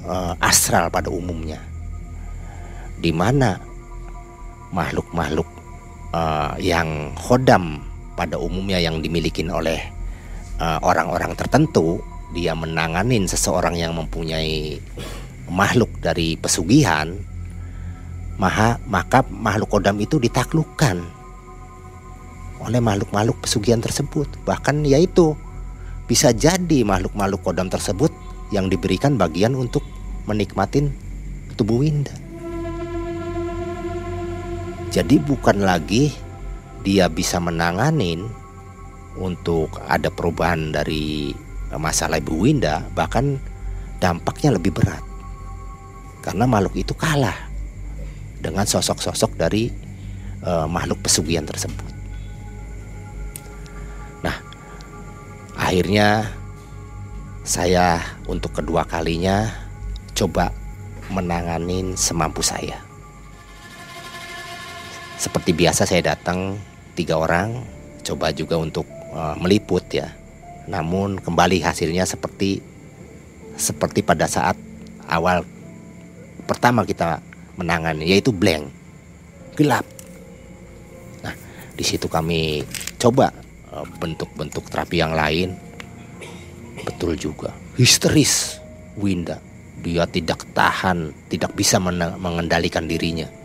uh, 0.06 0.32
astral 0.40 0.88
pada 0.88 1.12
umumnya. 1.12 1.69
Di 3.00 3.10
mana 3.10 3.56
makhluk-makhluk 4.70 5.48
uh, 6.12 6.54
yang 6.60 7.16
hodam 7.16 7.80
pada 8.14 8.36
umumnya 8.36 8.76
yang 8.76 9.00
dimiliki 9.00 9.40
oleh 9.48 9.80
eh, 10.60 10.78
orang-orang 10.84 11.32
uh, 11.32 11.38
tertentu 11.40 12.04
dia 12.36 12.52
menanganin 12.52 13.24
seseorang 13.24 13.80
yang 13.80 13.96
mempunyai 13.96 14.76
makhluk 15.48 15.88
dari 16.04 16.36
pesugihan 16.36 17.16
Maha, 18.40 18.80
maka 18.88 19.20
makhluk 19.28 19.68
kodam 19.68 20.00
itu 20.00 20.16
ditaklukkan 20.16 20.96
oleh 22.64 22.80
makhluk-makhluk 22.80 23.44
pesugihan 23.44 23.84
tersebut. 23.84 24.32
Bahkan 24.48 24.88
yaitu 24.88 25.36
bisa 26.08 26.32
jadi 26.32 26.80
makhluk-makhluk 26.88 27.44
kodam 27.44 27.68
tersebut 27.68 28.08
yang 28.48 28.72
diberikan 28.72 29.20
bagian 29.20 29.52
untuk 29.52 29.84
menikmatin 30.24 30.88
tubuh 31.60 31.84
Winda. 31.84 32.16
Jadi 34.90 35.22
bukan 35.22 35.62
lagi 35.62 36.10
dia 36.82 37.06
bisa 37.06 37.38
menanganin 37.38 38.26
untuk 39.14 39.70
ada 39.86 40.10
perubahan 40.10 40.74
dari 40.74 41.30
masalah 41.70 42.18
Ibu 42.18 42.34
Winda, 42.34 42.82
bahkan 42.90 43.38
dampaknya 44.02 44.58
lebih 44.58 44.74
berat. 44.74 45.02
Karena 46.26 46.50
makhluk 46.50 46.74
itu 46.74 46.90
kalah 46.98 47.38
dengan 48.42 48.66
sosok-sosok 48.66 49.38
dari 49.38 49.70
uh, 50.42 50.66
makhluk 50.66 51.06
pesugihan 51.06 51.46
tersebut. 51.46 51.86
Nah, 54.26 54.36
akhirnya 55.54 56.34
saya 57.46 58.02
untuk 58.26 58.58
kedua 58.58 58.82
kalinya 58.90 59.46
coba 60.18 60.50
menanganin 61.14 61.94
semampu 61.94 62.42
saya. 62.42 62.89
Seperti 65.20 65.52
biasa 65.52 65.84
saya 65.84 66.16
datang 66.16 66.56
tiga 66.96 67.20
orang, 67.20 67.60
coba 68.00 68.32
juga 68.32 68.56
untuk 68.56 68.88
uh, 69.12 69.36
meliput 69.36 69.84
ya. 69.92 70.08
Namun 70.64 71.20
kembali 71.20 71.60
hasilnya 71.60 72.08
seperti 72.08 72.64
seperti 73.60 74.00
pada 74.00 74.24
saat 74.24 74.56
awal 75.04 75.44
pertama 76.48 76.88
kita 76.88 77.20
menangani 77.60 78.08
yaitu 78.08 78.32
blank. 78.32 78.72
Gelap. 79.60 79.84
Nah 81.20 81.36
di 81.76 81.84
situ 81.84 82.08
kami 82.08 82.64
coba 82.96 83.28
eh, 83.76 83.86
bentuk-bentuk 84.00 84.72
terapi 84.72 85.04
yang 85.04 85.12
lain. 85.12 85.52
Betul 86.80 87.20
juga. 87.20 87.52
Histeris 87.76 88.56
Winda. 88.96 89.36
Dia 89.84 90.08
tidak 90.08 90.48
tahan 90.56 91.12
tidak 91.28 91.52
bisa 91.52 91.76
mengendalikan 92.16 92.88
dirinya 92.88 93.39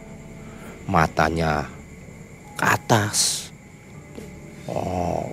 matanya 0.85 1.65
ke 2.55 2.65
atas 2.65 3.49
oh 4.69 5.29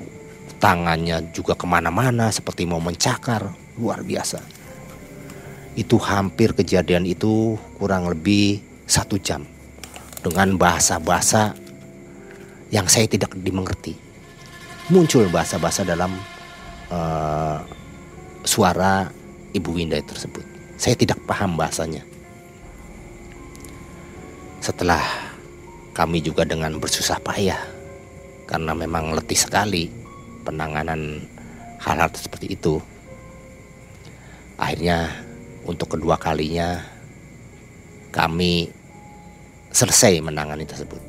tangannya 0.59 1.33
juga 1.35 1.59
ke 1.59 1.67
mana-mana 1.67 2.31
seperti 2.33 2.65
mau 2.65 2.79
mencakar 2.79 3.53
luar 3.77 4.05
biasa 4.05 4.41
itu 5.73 5.97
hampir 5.97 6.53
kejadian 6.53 7.09
itu 7.09 7.57
kurang 7.81 8.05
lebih 8.05 8.61
satu 8.85 9.17
jam 9.17 9.49
dengan 10.21 10.55
bahasa-bahasa 10.61 11.57
yang 12.73 12.89
saya 12.89 13.09
tidak 13.09 13.33
dimengerti. 13.37 13.97
muncul 14.91 15.25
bahasa-bahasa 15.33 15.87
dalam 15.87 16.13
uh, 16.93 17.65
suara 18.45 19.09
Ibu 19.55 19.79
Winda 19.79 19.97
tersebut. 20.03 20.45
Saya 20.77 20.99
tidak 20.99 21.23
paham 21.25 21.57
bahasanya. 21.57 22.03
Setelah 24.59 25.01
kami 25.93 26.25
juga 26.25 26.49
dengan 26.49 26.77
bersusah 26.81 27.21
payah 27.21 27.61
karena 28.49 28.73
memang 28.73 29.13
letih 29.13 29.37
sekali 29.37 29.89
penanganan 30.45 31.21
hal-hal 31.81 32.11
seperti 32.13 32.57
itu. 32.57 32.81
Akhirnya 34.57 35.09
untuk 35.65 35.97
kedua 35.97 36.17
kalinya 36.17 36.81
kami 38.13 38.69
selesai 39.73 40.21
menangani 40.21 40.69
tersebut 40.69 41.01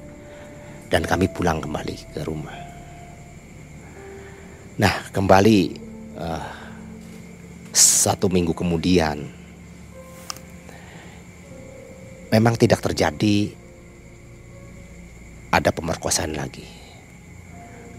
dan 0.87 1.03
kami 1.03 1.27
pulang 1.27 1.59
kembali 1.59 1.95
ke 2.15 2.21
rumah. 2.23 2.55
Nah, 4.73 5.05
kembali 5.13 5.57
uh, 6.17 6.49
satu 7.73 8.25
minggu 8.25 8.57
kemudian, 8.57 9.21
memang 12.33 12.57
tidak 12.57 12.81
terjadi 12.81 13.53
ada 15.53 15.69
pemerkosaan 15.69 16.33
lagi. 16.33 16.65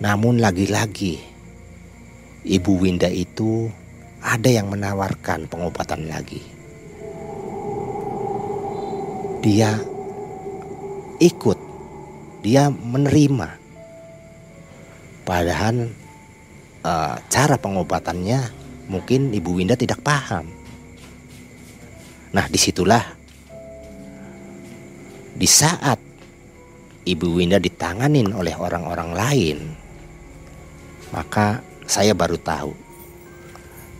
Namun 0.03 0.43
lagi-lagi 0.43 1.23
Ibu 2.43 2.83
Winda 2.83 3.07
itu 3.07 3.71
ada 4.19 4.51
yang 4.51 4.67
menawarkan 4.75 5.47
pengobatan 5.47 6.11
lagi. 6.11 6.43
Dia 9.47 9.79
ikut, 11.23 11.59
dia 12.43 12.75
menerima. 12.75 13.49
Padahal 15.23 15.89
uh, 16.83 17.17
cara 17.31 17.57
pengobatannya 17.57 18.51
mungkin 18.91 19.31
Ibu 19.31 19.63
Winda 19.63 19.79
tidak 19.79 20.03
paham. 20.03 20.51
Nah 22.35 22.51
di 22.51 22.59
situlah 22.59 23.05
di 25.39 25.47
saat 25.47 26.14
Ibu 27.05 27.37
Winda 27.37 27.61
ditanganin 27.61 28.33
oleh 28.33 28.57
orang-orang 28.57 29.13
lain, 29.13 29.59
maka 31.13 31.61
saya 31.85 32.17
baru 32.17 32.41
tahu 32.41 32.73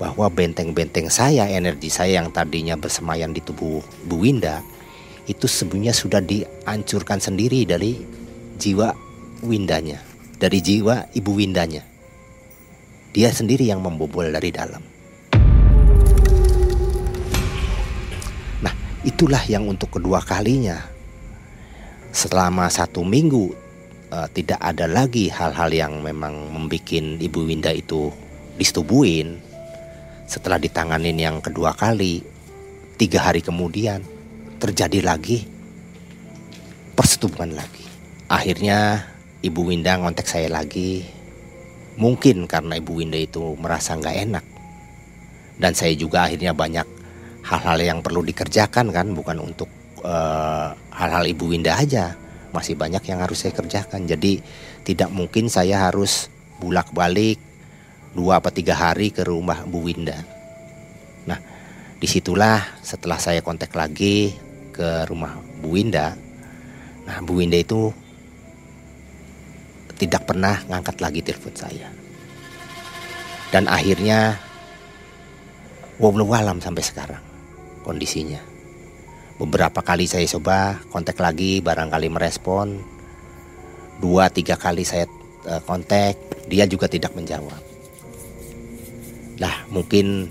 bahwa 0.01 0.25
benteng-benteng 0.33 1.13
saya, 1.13 1.45
energi 1.53 1.93
saya 1.93 2.25
yang 2.25 2.33
tadinya 2.33 2.81
bersemayam 2.81 3.37
di 3.37 3.45
tubuh 3.45 3.85
Bu 4.09 4.25
Winda 4.25 4.65
itu 5.29 5.45
sebenarnya 5.45 5.93
sudah 5.93 6.25
dihancurkan 6.25 7.21
sendiri 7.21 7.69
dari 7.69 8.01
jiwa 8.57 8.97
Windanya, 9.45 10.01
dari 10.41 10.65
jiwa 10.65 11.05
Ibu 11.13 11.33
Windanya. 11.37 11.85
Dia 13.13 13.29
sendiri 13.37 13.69
yang 13.69 13.85
membobol 13.85 14.33
dari 14.33 14.49
dalam. 14.49 14.81
Nah, 18.65 18.75
itulah 19.05 19.45
yang 19.45 19.69
untuk 19.69 19.93
kedua 19.93 20.25
kalinya 20.25 20.94
selama 22.15 22.71
satu 22.71 23.03
minggu 23.03 23.51
uh, 24.15 24.31
tidak 24.31 24.63
ada 24.63 24.87
lagi 24.87 25.27
hal-hal 25.27 25.75
yang 25.75 25.99
memang 25.99 26.55
membuat 26.55 26.87
Ibu 27.19 27.51
Winda 27.51 27.75
itu 27.75 28.15
disetubuhin. 28.55 29.43
Setelah 30.25 30.63
ditanganin 30.63 31.19
yang 31.19 31.43
kedua 31.43 31.75
kali, 31.75 32.23
tiga 32.97 33.29
hari 33.29 33.43
kemudian 33.43 34.01
terjadi 34.63 35.03
lagi 35.03 35.45
persetubuhan 36.95 37.53
lagi. 37.59 37.85
Akhirnya 38.31 39.03
Ibu 39.43 39.75
Winda 39.75 39.99
ngontek 39.99 40.31
saya 40.31 40.49
lagi. 40.49 41.05
Mungkin 41.99 42.47
karena 42.47 42.79
Ibu 42.79 43.03
Winda 43.03 43.19
itu 43.19 43.59
merasa 43.59 43.99
nggak 43.99 44.17
enak. 44.31 44.45
Dan 45.59 45.75
saya 45.75 45.95
juga 45.99 46.27
akhirnya 46.27 46.55
banyak 46.55 46.87
hal-hal 47.45 47.79
yang 47.79 47.99
perlu 48.03 48.23
dikerjakan 48.23 48.91
kan, 48.91 49.07
bukan 49.15 49.39
untuk 49.43 49.69
eh, 50.05 50.69
hal-hal 50.77 51.25
Ibu 51.25 51.57
Winda 51.57 51.75
aja. 51.81 52.15
Masih 52.55 52.79
banyak 52.79 53.03
yang 53.11 53.19
harus 53.19 53.43
saya 53.43 53.57
kerjakan. 53.57 54.07
Jadi 54.07 54.39
tidak 54.87 55.11
mungkin 55.11 55.51
saya 55.51 55.91
harus 55.91 56.31
bulak 56.63 56.95
balik 56.95 57.43
dua 58.15 58.39
atau 58.39 58.55
tiga 58.55 58.79
hari 58.79 59.11
ke 59.11 59.27
rumah 59.27 59.67
Bu 59.67 59.91
Winda. 59.91 60.23
Nah 61.27 61.39
di 61.99 62.07
situlah 62.07 62.63
setelah 62.81 63.19
saya 63.19 63.43
kontak 63.43 63.75
lagi 63.75 64.31
ke 64.71 65.11
rumah 65.11 65.35
Bu 65.59 65.75
Winda. 65.75 66.15
Nah 67.11 67.19
Bu 67.27 67.43
Winda 67.43 67.59
itu 67.59 67.91
tidak 69.99 70.31
pernah 70.31 70.63
ngangkat 70.71 71.03
lagi 71.03 71.21
telepon 71.27 71.55
saya. 71.59 71.91
Dan 73.51 73.67
akhirnya 73.67 74.39
wablu 75.99 76.27
alam 76.35 76.59
sampai 76.59 76.83
sekarang 76.83 77.23
kondisinya 77.87 78.54
Beberapa 79.35 79.83
kali 79.83 80.07
saya 80.07 80.23
coba 80.31 80.79
kontak 80.95 81.19
lagi, 81.19 81.59
barangkali 81.59 82.07
merespon. 82.07 82.79
Dua 83.99 84.31
tiga 84.31 84.55
kali 84.55 84.87
saya 84.87 85.11
uh, 85.51 85.59
kontak, 85.67 86.15
dia 86.47 86.71
juga 86.71 86.87
tidak 86.87 87.19
menjawab. 87.19 87.59
Nah 89.43 89.67
mungkin 89.75 90.31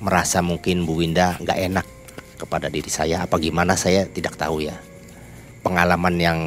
merasa 0.00 0.40
mungkin 0.40 0.88
Bu 0.88 1.04
Winda 1.04 1.36
nggak 1.36 1.58
enak 1.60 1.86
kepada 2.40 2.72
diri 2.72 2.88
saya, 2.88 3.28
apa 3.28 3.36
gimana 3.36 3.76
saya 3.76 4.08
tidak 4.08 4.40
tahu 4.40 4.64
ya. 4.64 4.80
Pengalaman 5.60 6.16
yang 6.16 6.40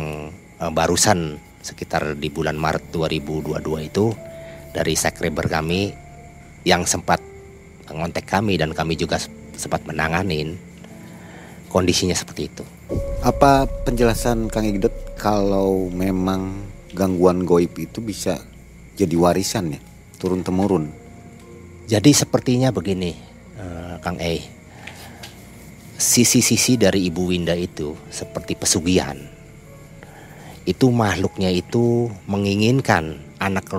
uh, 0.57 0.73
barusan 0.73 1.37
sekitar 1.61 2.17
di 2.17 2.33
bulan 2.33 2.57
Maret 2.57 2.89
2022 2.89 3.61
itu 3.93 4.09
dari 4.73 4.97
sekreber 4.97 5.45
kami 5.45 5.93
yang 6.65 6.89
sempat 6.89 7.21
ngontek 7.85 8.25
kami 8.25 8.57
dan 8.57 8.73
kami 8.73 8.97
juga 8.97 9.21
sempat 9.53 9.85
menanganin 9.85 10.70
kondisinya 11.71 12.13
seperti 12.13 12.51
itu. 12.51 12.63
Apa 13.23 13.65
penjelasan 13.87 14.51
Kang 14.51 14.67
Igdot 14.67 15.15
kalau 15.15 15.87
memang 15.87 16.67
gangguan 16.91 17.47
goib 17.47 17.71
itu 17.79 18.03
bisa 18.03 18.43
jadi 18.99 19.15
warisan 19.15 19.71
ya, 19.71 19.79
turun 20.19 20.43
temurun? 20.43 20.91
Jadi 21.87 22.11
sepertinya 22.11 22.75
begini, 22.75 23.15
uh, 23.55 23.95
Kang 24.03 24.19
E. 24.19 24.43
Sisi-sisi 25.95 26.75
dari 26.75 27.07
Ibu 27.07 27.31
Winda 27.31 27.55
itu 27.55 27.95
seperti 28.11 28.57
pesugihan. 28.59 29.15
Itu 30.67 30.91
makhluknya 30.91 31.49
itu 31.53 32.09
menginginkan 32.27 33.21
anak 33.39 33.69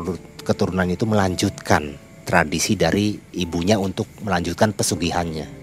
keturunan 0.42 0.86
itu 0.86 1.04
melanjutkan 1.06 1.98
tradisi 2.22 2.78
dari 2.78 3.18
ibunya 3.34 3.78
untuk 3.78 4.06
melanjutkan 4.22 4.70
pesugihannya 4.70 5.61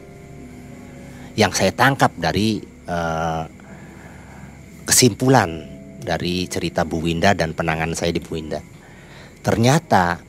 yang 1.40 1.56
saya 1.56 1.72
tangkap 1.72 2.12
dari 2.20 2.60
uh, 2.92 3.48
kesimpulan 4.84 5.64
dari 6.04 6.44
cerita 6.52 6.84
Bu 6.84 7.00
Winda 7.00 7.32
dan 7.32 7.56
penanganan 7.56 7.96
saya 7.96 8.12
di 8.12 8.20
Bu 8.20 8.36
Winda. 8.36 8.60
Ternyata 9.40 10.20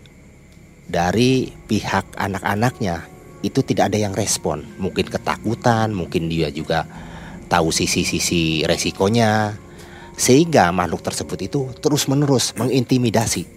dari 0.86 1.50
pihak 1.50 2.14
anak-anaknya 2.14 3.10
itu 3.42 3.58
tidak 3.66 3.90
ada 3.90 3.98
yang 3.98 4.14
respon. 4.14 4.62
Mungkin 4.78 5.10
ketakutan, 5.10 5.90
mungkin 5.90 6.30
dia 6.30 6.46
juga 6.54 6.86
tahu 7.50 7.74
sisi-sisi 7.74 8.62
resikonya. 8.62 9.58
Sehingga 10.14 10.70
makhluk 10.70 11.02
tersebut 11.02 11.38
itu 11.42 11.60
terus-menerus 11.80 12.54
mengintimidasi 12.54 13.48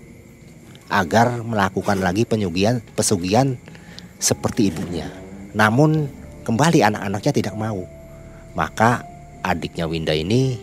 agar 0.90 1.44
melakukan 1.44 2.00
lagi 2.00 2.24
penyugihan 2.24 2.80
pesugihan 2.98 3.60
seperti 4.18 4.72
ibunya. 4.72 5.12
Namun 5.52 6.23
Kembali 6.44 6.84
anak-anaknya 6.84 7.32
tidak 7.32 7.56
mau. 7.56 7.88
Maka 8.54 9.08
adiknya 9.40 9.88
Winda 9.88 10.12
ini 10.12 10.60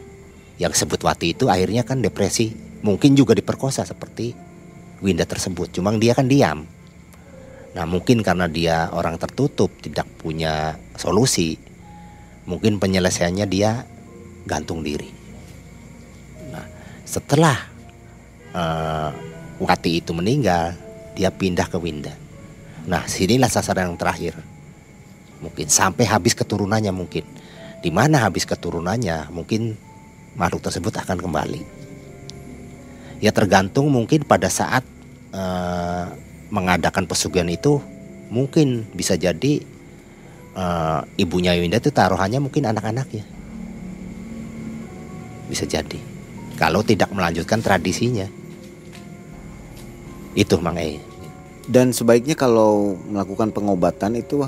yang 0.60 0.76
sebut 0.76 1.00
Wati 1.00 1.32
itu 1.32 1.48
akhirnya 1.48 1.88
kan 1.88 2.04
depresi. 2.04 2.52
Mungkin 2.84 3.16
juga 3.16 3.32
diperkosa 3.32 3.88
seperti 3.88 4.36
Winda 5.00 5.24
tersebut. 5.24 5.72
Cuma 5.72 5.92
dia 5.96 6.12
kan 6.12 6.28
diam. 6.28 6.68
Nah 7.72 7.84
mungkin 7.88 8.20
karena 8.20 8.44
dia 8.44 8.92
orang 8.92 9.16
tertutup 9.16 9.72
tidak 9.80 10.04
punya 10.20 10.76
solusi. 11.00 11.56
Mungkin 12.44 12.76
penyelesaiannya 12.76 13.46
dia 13.48 13.80
gantung 14.44 14.84
diri. 14.84 15.08
Nah 16.52 16.66
setelah 17.08 17.56
uh, 18.52 19.10
Wati 19.60 20.00
itu 20.00 20.12
meninggal, 20.16 20.72
dia 21.16 21.32
pindah 21.32 21.68
ke 21.68 21.76
Winda. 21.80 22.12
Nah 22.84 23.04
sinilah 23.04 23.48
sasaran 23.48 23.92
yang 23.92 24.00
terakhir 24.00 24.36
mungkin 25.40 25.66
sampai 25.66 26.06
habis 26.06 26.36
keturunannya 26.36 26.92
mungkin. 26.92 27.24
Di 27.80 27.88
mana 27.88 28.24
habis 28.24 28.44
keturunannya 28.44 29.32
mungkin 29.32 29.76
makhluk 30.36 30.64
tersebut 30.68 30.92
akan 31.00 31.18
kembali. 31.20 31.62
Ya 33.20 33.32
tergantung 33.32 33.92
mungkin 33.92 34.24
pada 34.24 34.48
saat 34.48 34.84
uh, 35.32 36.08
mengadakan 36.48 37.04
pesugihan 37.04 37.48
itu 37.48 37.80
mungkin 38.32 38.88
bisa 38.96 39.16
jadi 39.16 39.64
uh, 40.56 41.04
ibunya 41.20 41.56
Yunda 41.56 41.80
itu 41.80 41.92
taruhannya 41.92 42.40
mungkin 42.40 42.68
anak-anaknya 42.68 43.40
bisa 45.50 45.66
jadi. 45.66 45.98
Kalau 46.54 46.86
tidak 46.86 47.10
melanjutkan 47.10 47.58
tradisinya. 47.58 48.30
Itu 50.38 50.62
Mang 50.62 50.78
E. 50.78 51.02
Dan 51.66 51.90
sebaiknya 51.90 52.38
kalau 52.38 52.94
melakukan 53.10 53.50
pengobatan 53.50 54.14
itu 54.14 54.46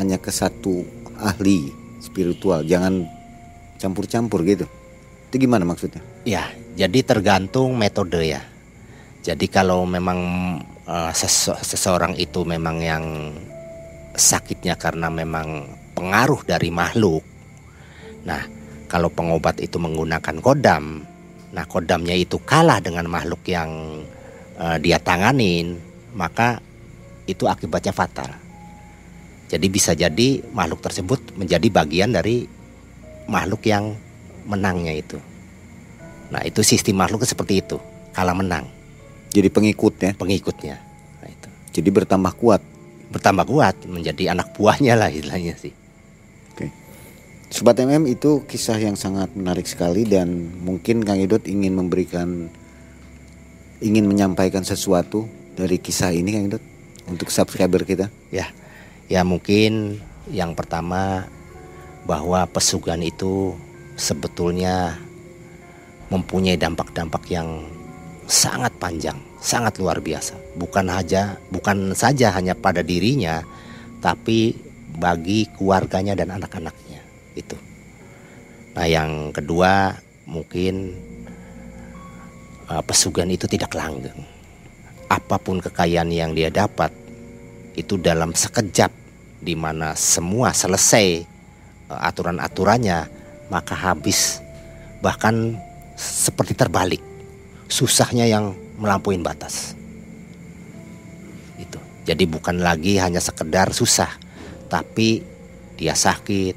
hanya 0.00 0.16
ke 0.16 0.32
satu 0.32 0.88
ahli 1.20 1.68
spiritual, 2.00 2.64
jangan 2.64 3.04
campur-campur 3.76 4.40
gitu. 4.48 4.64
Itu 5.28 5.36
gimana 5.36 5.68
maksudnya? 5.68 6.00
Ya, 6.24 6.48
jadi 6.74 7.04
tergantung 7.04 7.76
metode 7.76 8.24
ya. 8.24 8.40
Jadi 9.20 9.52
kalau 9.52 9.84
memang 9.84 10.18
uh, 10.88 11.12
sese 11.12 11.52
seseorang 11.60 12.16
itu 12.16 12.40
memang 12.48 12.80
yang 12.80 13.04
sakitnya 14.16 14.80
karena 14.80 15.12
memang 15.12 15.68
pengaruh 15.92 16.40
dari 16.48 16.72
makhluk. 16.72 17.20
Nah, 18.24 18.42
kalau 18.88 19.12
pengobat 19.12 19.60
itu 19.60 19.76
menggunakan 19.76 20.40
kodam, 20.40 21.04
nah 21.52 21.64
kodamnya 21.68 22.16
itu 22.16 22.40
kalah 22.40 22.80
dengan 22.80 23.06
makhluk 23.12 23.44
yang 23.44 24.02
uh, 24.56 24.80
dia 24.80 24.96
tanganin, 24.96 25.76
maka 26.16 26.58
itu 27.28 27.44
akibatnya 27.44 27.92
fatal. 27.92 28.49
Jadi 29.50 29.66
bisa 29.66 29.98
jadi 29.98 30.46
makhluk 30.54 30.78
tersebut 30.78 31.34
menjadi 31.34 31.66
bagian 31.74 32.14
dari 32.14 32.46
makhluk 33.26 33.66
yang 33.66 33.98
menangnya 34.46 34.94
itu. 34.94 35.18
Nah 36.30 36.46
itu 36.46 36.62
sistem 36.62 37.02
makhluk 37.02 37.26
seperti 37.26 37.58
itu, 37.58 37.82
kalah 38.14 38.38
menang. 38.38 38.70
Jadi 39.34 39.50
pengikutnya? 39.50 40.14
Pengikutnya. 40.14 40.78
Nah, 41.22 41.28
itu. 41.30 41.48
Jadi 41.74 41.88
bertambah 41.90 42.34
kuat? 42.38 42.62
Bertambah 43.10 43.46
kuat, 43.46 43.74
menjadi 43.90 44.34
anak 44.34 44.54
buahnya 44.54 44.94
lah 44.94 45.10
istilahnya 45.10 45.58
sih. 45.58 45.74
Oke. 46.54 46.70
Sobat 47.50 47.78
MM 47.82 48.06
itu 48.06 48.46
kisah 48.46 48.78
yang 48.78 48.94
sangat 48.94 49.34
menarik 49.34 49.66
sekali 49.66 50.06
dan 50.06 50.30
mungkin 50.62 51.02
Kang 51.02 51.18
Idot 51.18 51.42
ingin 51.50 51.74
memberikan, 51.74 52.46
ingin 53.82 54.06
menyampaikan 54.06 54.62
sesuatu 54.62 55.26
dari 55.58 55.82
kisah 55.82 56.14
ini 56.14 56.30
Kang 56.30 56.46
Idot 56.46 56.62
untuk 57.10 57.30
subscriber 57.34 57.82
kita? 57.82 58.06
Ya, 58.30 58.50
ya 59.10 59.26
mungkin 59.26 59.98
yang 60.30 60.54
pertama 60.54 61.26
bahwa 62.06 62.46
pesugihan 62.46 63.02
itu 63.02 63.58
sebetulnya 63.98 64.96
mempunyai 66.08 66.54
dampak-dampak 66.54 67.26
yang 67.28 67.66
sangat 68.30 68.70
panjang, 68.78 69.18
sangat 69.42 69.76
luar 69.82 69.98
biasa. 69.98 70.38
Bukan 70.54 70.86
aja, 70.86 71.34
bukan 71.50 71.92
saja 71.98 72.30
hanya 72.34 72.54
pada 72.54 72.80
dirinya, 72.86 73.42
tapi 73.98 74.54
bagi 74.96 75.50
keluarganya 75.58 76.14
dan 76.14 76.38
anak-anaknya 76.38 77.02
itu. 77.34 77.58
Nah, 78.74 78.86
yang 78.86 79.34
kedua 79.34 79.98
mungkin 80.30 80.94
uh, 82.70 82.82
pesugihan 82.86 83.30
itu 83.30 83.50
tidak 83.50 83.74
langgeng 83.74 84.22
apa 85.10 85.42
pun 85.42 85.58
kekayaan 85.58 86.14
yang 86.14 86.30
dia 86.38 86.54
dapat 86.54 86.94
itu 87.74 87.98
dalam 87.98 88.30
sekejap 88.30 88.99
di 89.40 89.56
mana 89.56 89.96
semua 89.96 90.52
selesai 90.52 91.24
uh, 91.88 92.00
aturan-aturannya 92.04 93.08
maka 93.48 93.74
habis. 93.74 94.38
Bahkan 95.00 95.56
seperti 95.96 96.52
terbalik. 96.52 97.02
Susahnya 97.66 98.28
yang 98.28 98.52
melampaui 98.76 99.16
batas. 99.18 99.72
Itu. 101.56 101.80
Jadi 102.04 102.24
bukan 102.28 102.60
lagi 102.60 103.00
hanya 103.00 103.18
sekedar 103.18 103.72
susah 103.72 104.12
tapi 104.68 105.24
dia 105.80 105.96
sakit. 105.96 106.54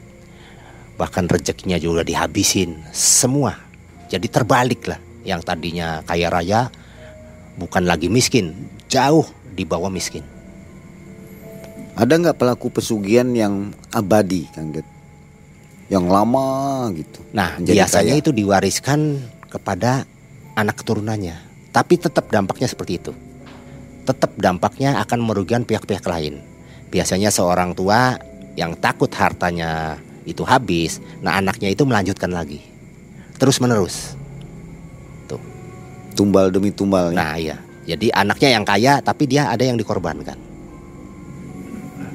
Bahkan 0.99 1.25
rezekinya 1.31 1.79
juga 1.79 2.03
dihabisin. 2.05 2.83
Semua. 2.91 3.55
Jadi 4.11 4.27
terbalik 4.29 4.85
lah 4.85 4.99
yang 5.23 5.39
tadinya 5.41 6.03
kaya 6.03 6.27
raya 6.29 6.69
bukan 7.57 7.85
lagi 7.85 8.09
miskin, 8.09 8.53
jauh 8.89 9.25
di 9.53 9.63
bawah 9.63 9.89
miskin. 9.89 10.32
Ada 11.93 12.13
nggak 12.17 12.37
pelaku 12.41 12.73
pesugihan 12.73 13.29
yang 13.33 13.69
abadi, 13.93 14.49
Kang 14.49 14.73
Det? 14.73 14.85
Yang 15.91 16.05
lama 16.09 16.47
gitu. 16.97 17.19
Nah, 17.35 17.61
biasanya 17.61 18.17
kaya. 18.17 18.21
itu 18.21 18.31
diwariskan 18.33 19.21
kepada 19.51 20.09
anak 20.57 20.81
keturunannya. 20.81 21.37
Tapi 21.69 22.01
tetap 22.01 22.29
dampaknya 22.33 22.65
seperti 22.65 22.93
itu. 22.97 23.13
Tetap 24.09 24.33
dampaknya 24.41 24.97
akan 25.05 25.19
merugikan 25.21 25.63
pihak-pihak 25.65 26.03
lain. 26.05 26.41
Biasanya 26.89 27.29
seorang 27.29 27.77
tua 27.77 28.17
yang 28.57 28.73
takut 28.77 29.09
hartanya 29.13 29.97
itu 30.25 30.41
habis, 30.45 31.01
nah 31.21 31.37
anaknya 31.37 31.73
itu 31.73 31.85
melanjutkan 31.85 32.29
lagi. 32.29 32.61
Terus 33.37 33.57
menerus 33.61 34.17
tumbal 36.13 36.53
demi 36.53 36.69
tumbal. 36.69 37.11
Nah 37.11 37.35
iya, 37.35 37.57
jadi 37.89 38.13
anaknya 38.13 38.49
yang 38.53 38.63
kaya 38.63 38.93
tapi 39.01 39.25
dia 39.25 39.49
ada 39.49 39.65
yang 39.65 39.75
dikorbankan. 39.75 40.37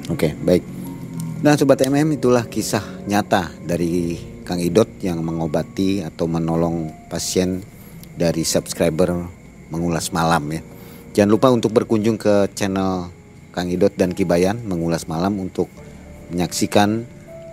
Oke 0.09 0.33
baik. 0.33 0.65
Nah 1.45 1.53
sobat 1.53 1.85
MM 1.85 2.17
itulah 2.17 2.49
kisah 2.49 2.81
nyata 3.05 3.53
dari 3.61 4.17
Kang 4.41 4.57
Idot 4.57 4.89
yang 5.05 5.21
mengobati 5.21 6.01
atau 6.01 6.25
menolong 6.25 6.89
pasien 7.13 7.61
dari 8.17 8.41
subscriber 8.41 9.13
mengulas 9.69 10.09
malam 10.09 10.49
ya. 10.49 10.65
Jangan 11.13 11.29
lupa 11.29 11.47
untuk 11.53 11.77
berkunjung 11.77 12.17
ke 12.17 12.49
channel 12.57 13.13
Kang 13.53 13.69
Idot 13.69 13.93
dan 13.93 14.17
Kibayan 14.17 14.65
mengulas 14.65 15.05
malam 15.05 15.37
untuk 15.37 15.69
menyaksikan 16.33 17.05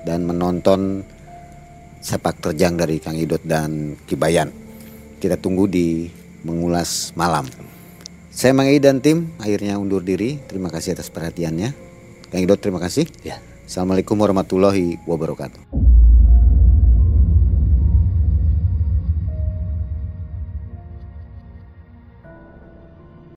dan 0.09 0.25
menonton 0.25 1.05
sepak 2.01 2.41
terjang 2.41 2.81
dari 2.81 2.97
Kang 3.05 3.21
Idot 3.21 3.45
dan 3.45 4.01
Kibayan. 4.09 4.49
Kita 5.21 5.37
tunggu 5.37 5.69
di 5.69 6.09
mengulas 6.41 7.13
malam. 7.21 7.45
Saya 8.33 8.57
Mang 8.57 8.69
dan 8.81 9.05
tim 9.05 9.33
akhirnya 9.37 9.77
undur 9.77 10.01
diri. 10.01 10.41
Terima 10.49 10.73
kasih 10.73 10.97
atas 10.97 11.13
perhatiannya. 11.13 11.86
Kang 12.31 12.43
Idot 12.43 12.59
terima 12.59 12.83
kasih. 12.83 13.07
Ya. 13.23 13.39
Assalamualaikum 13.67 14.19
warahmatullahi 14.19 14.99
wabarakatuh. 15.07 16.06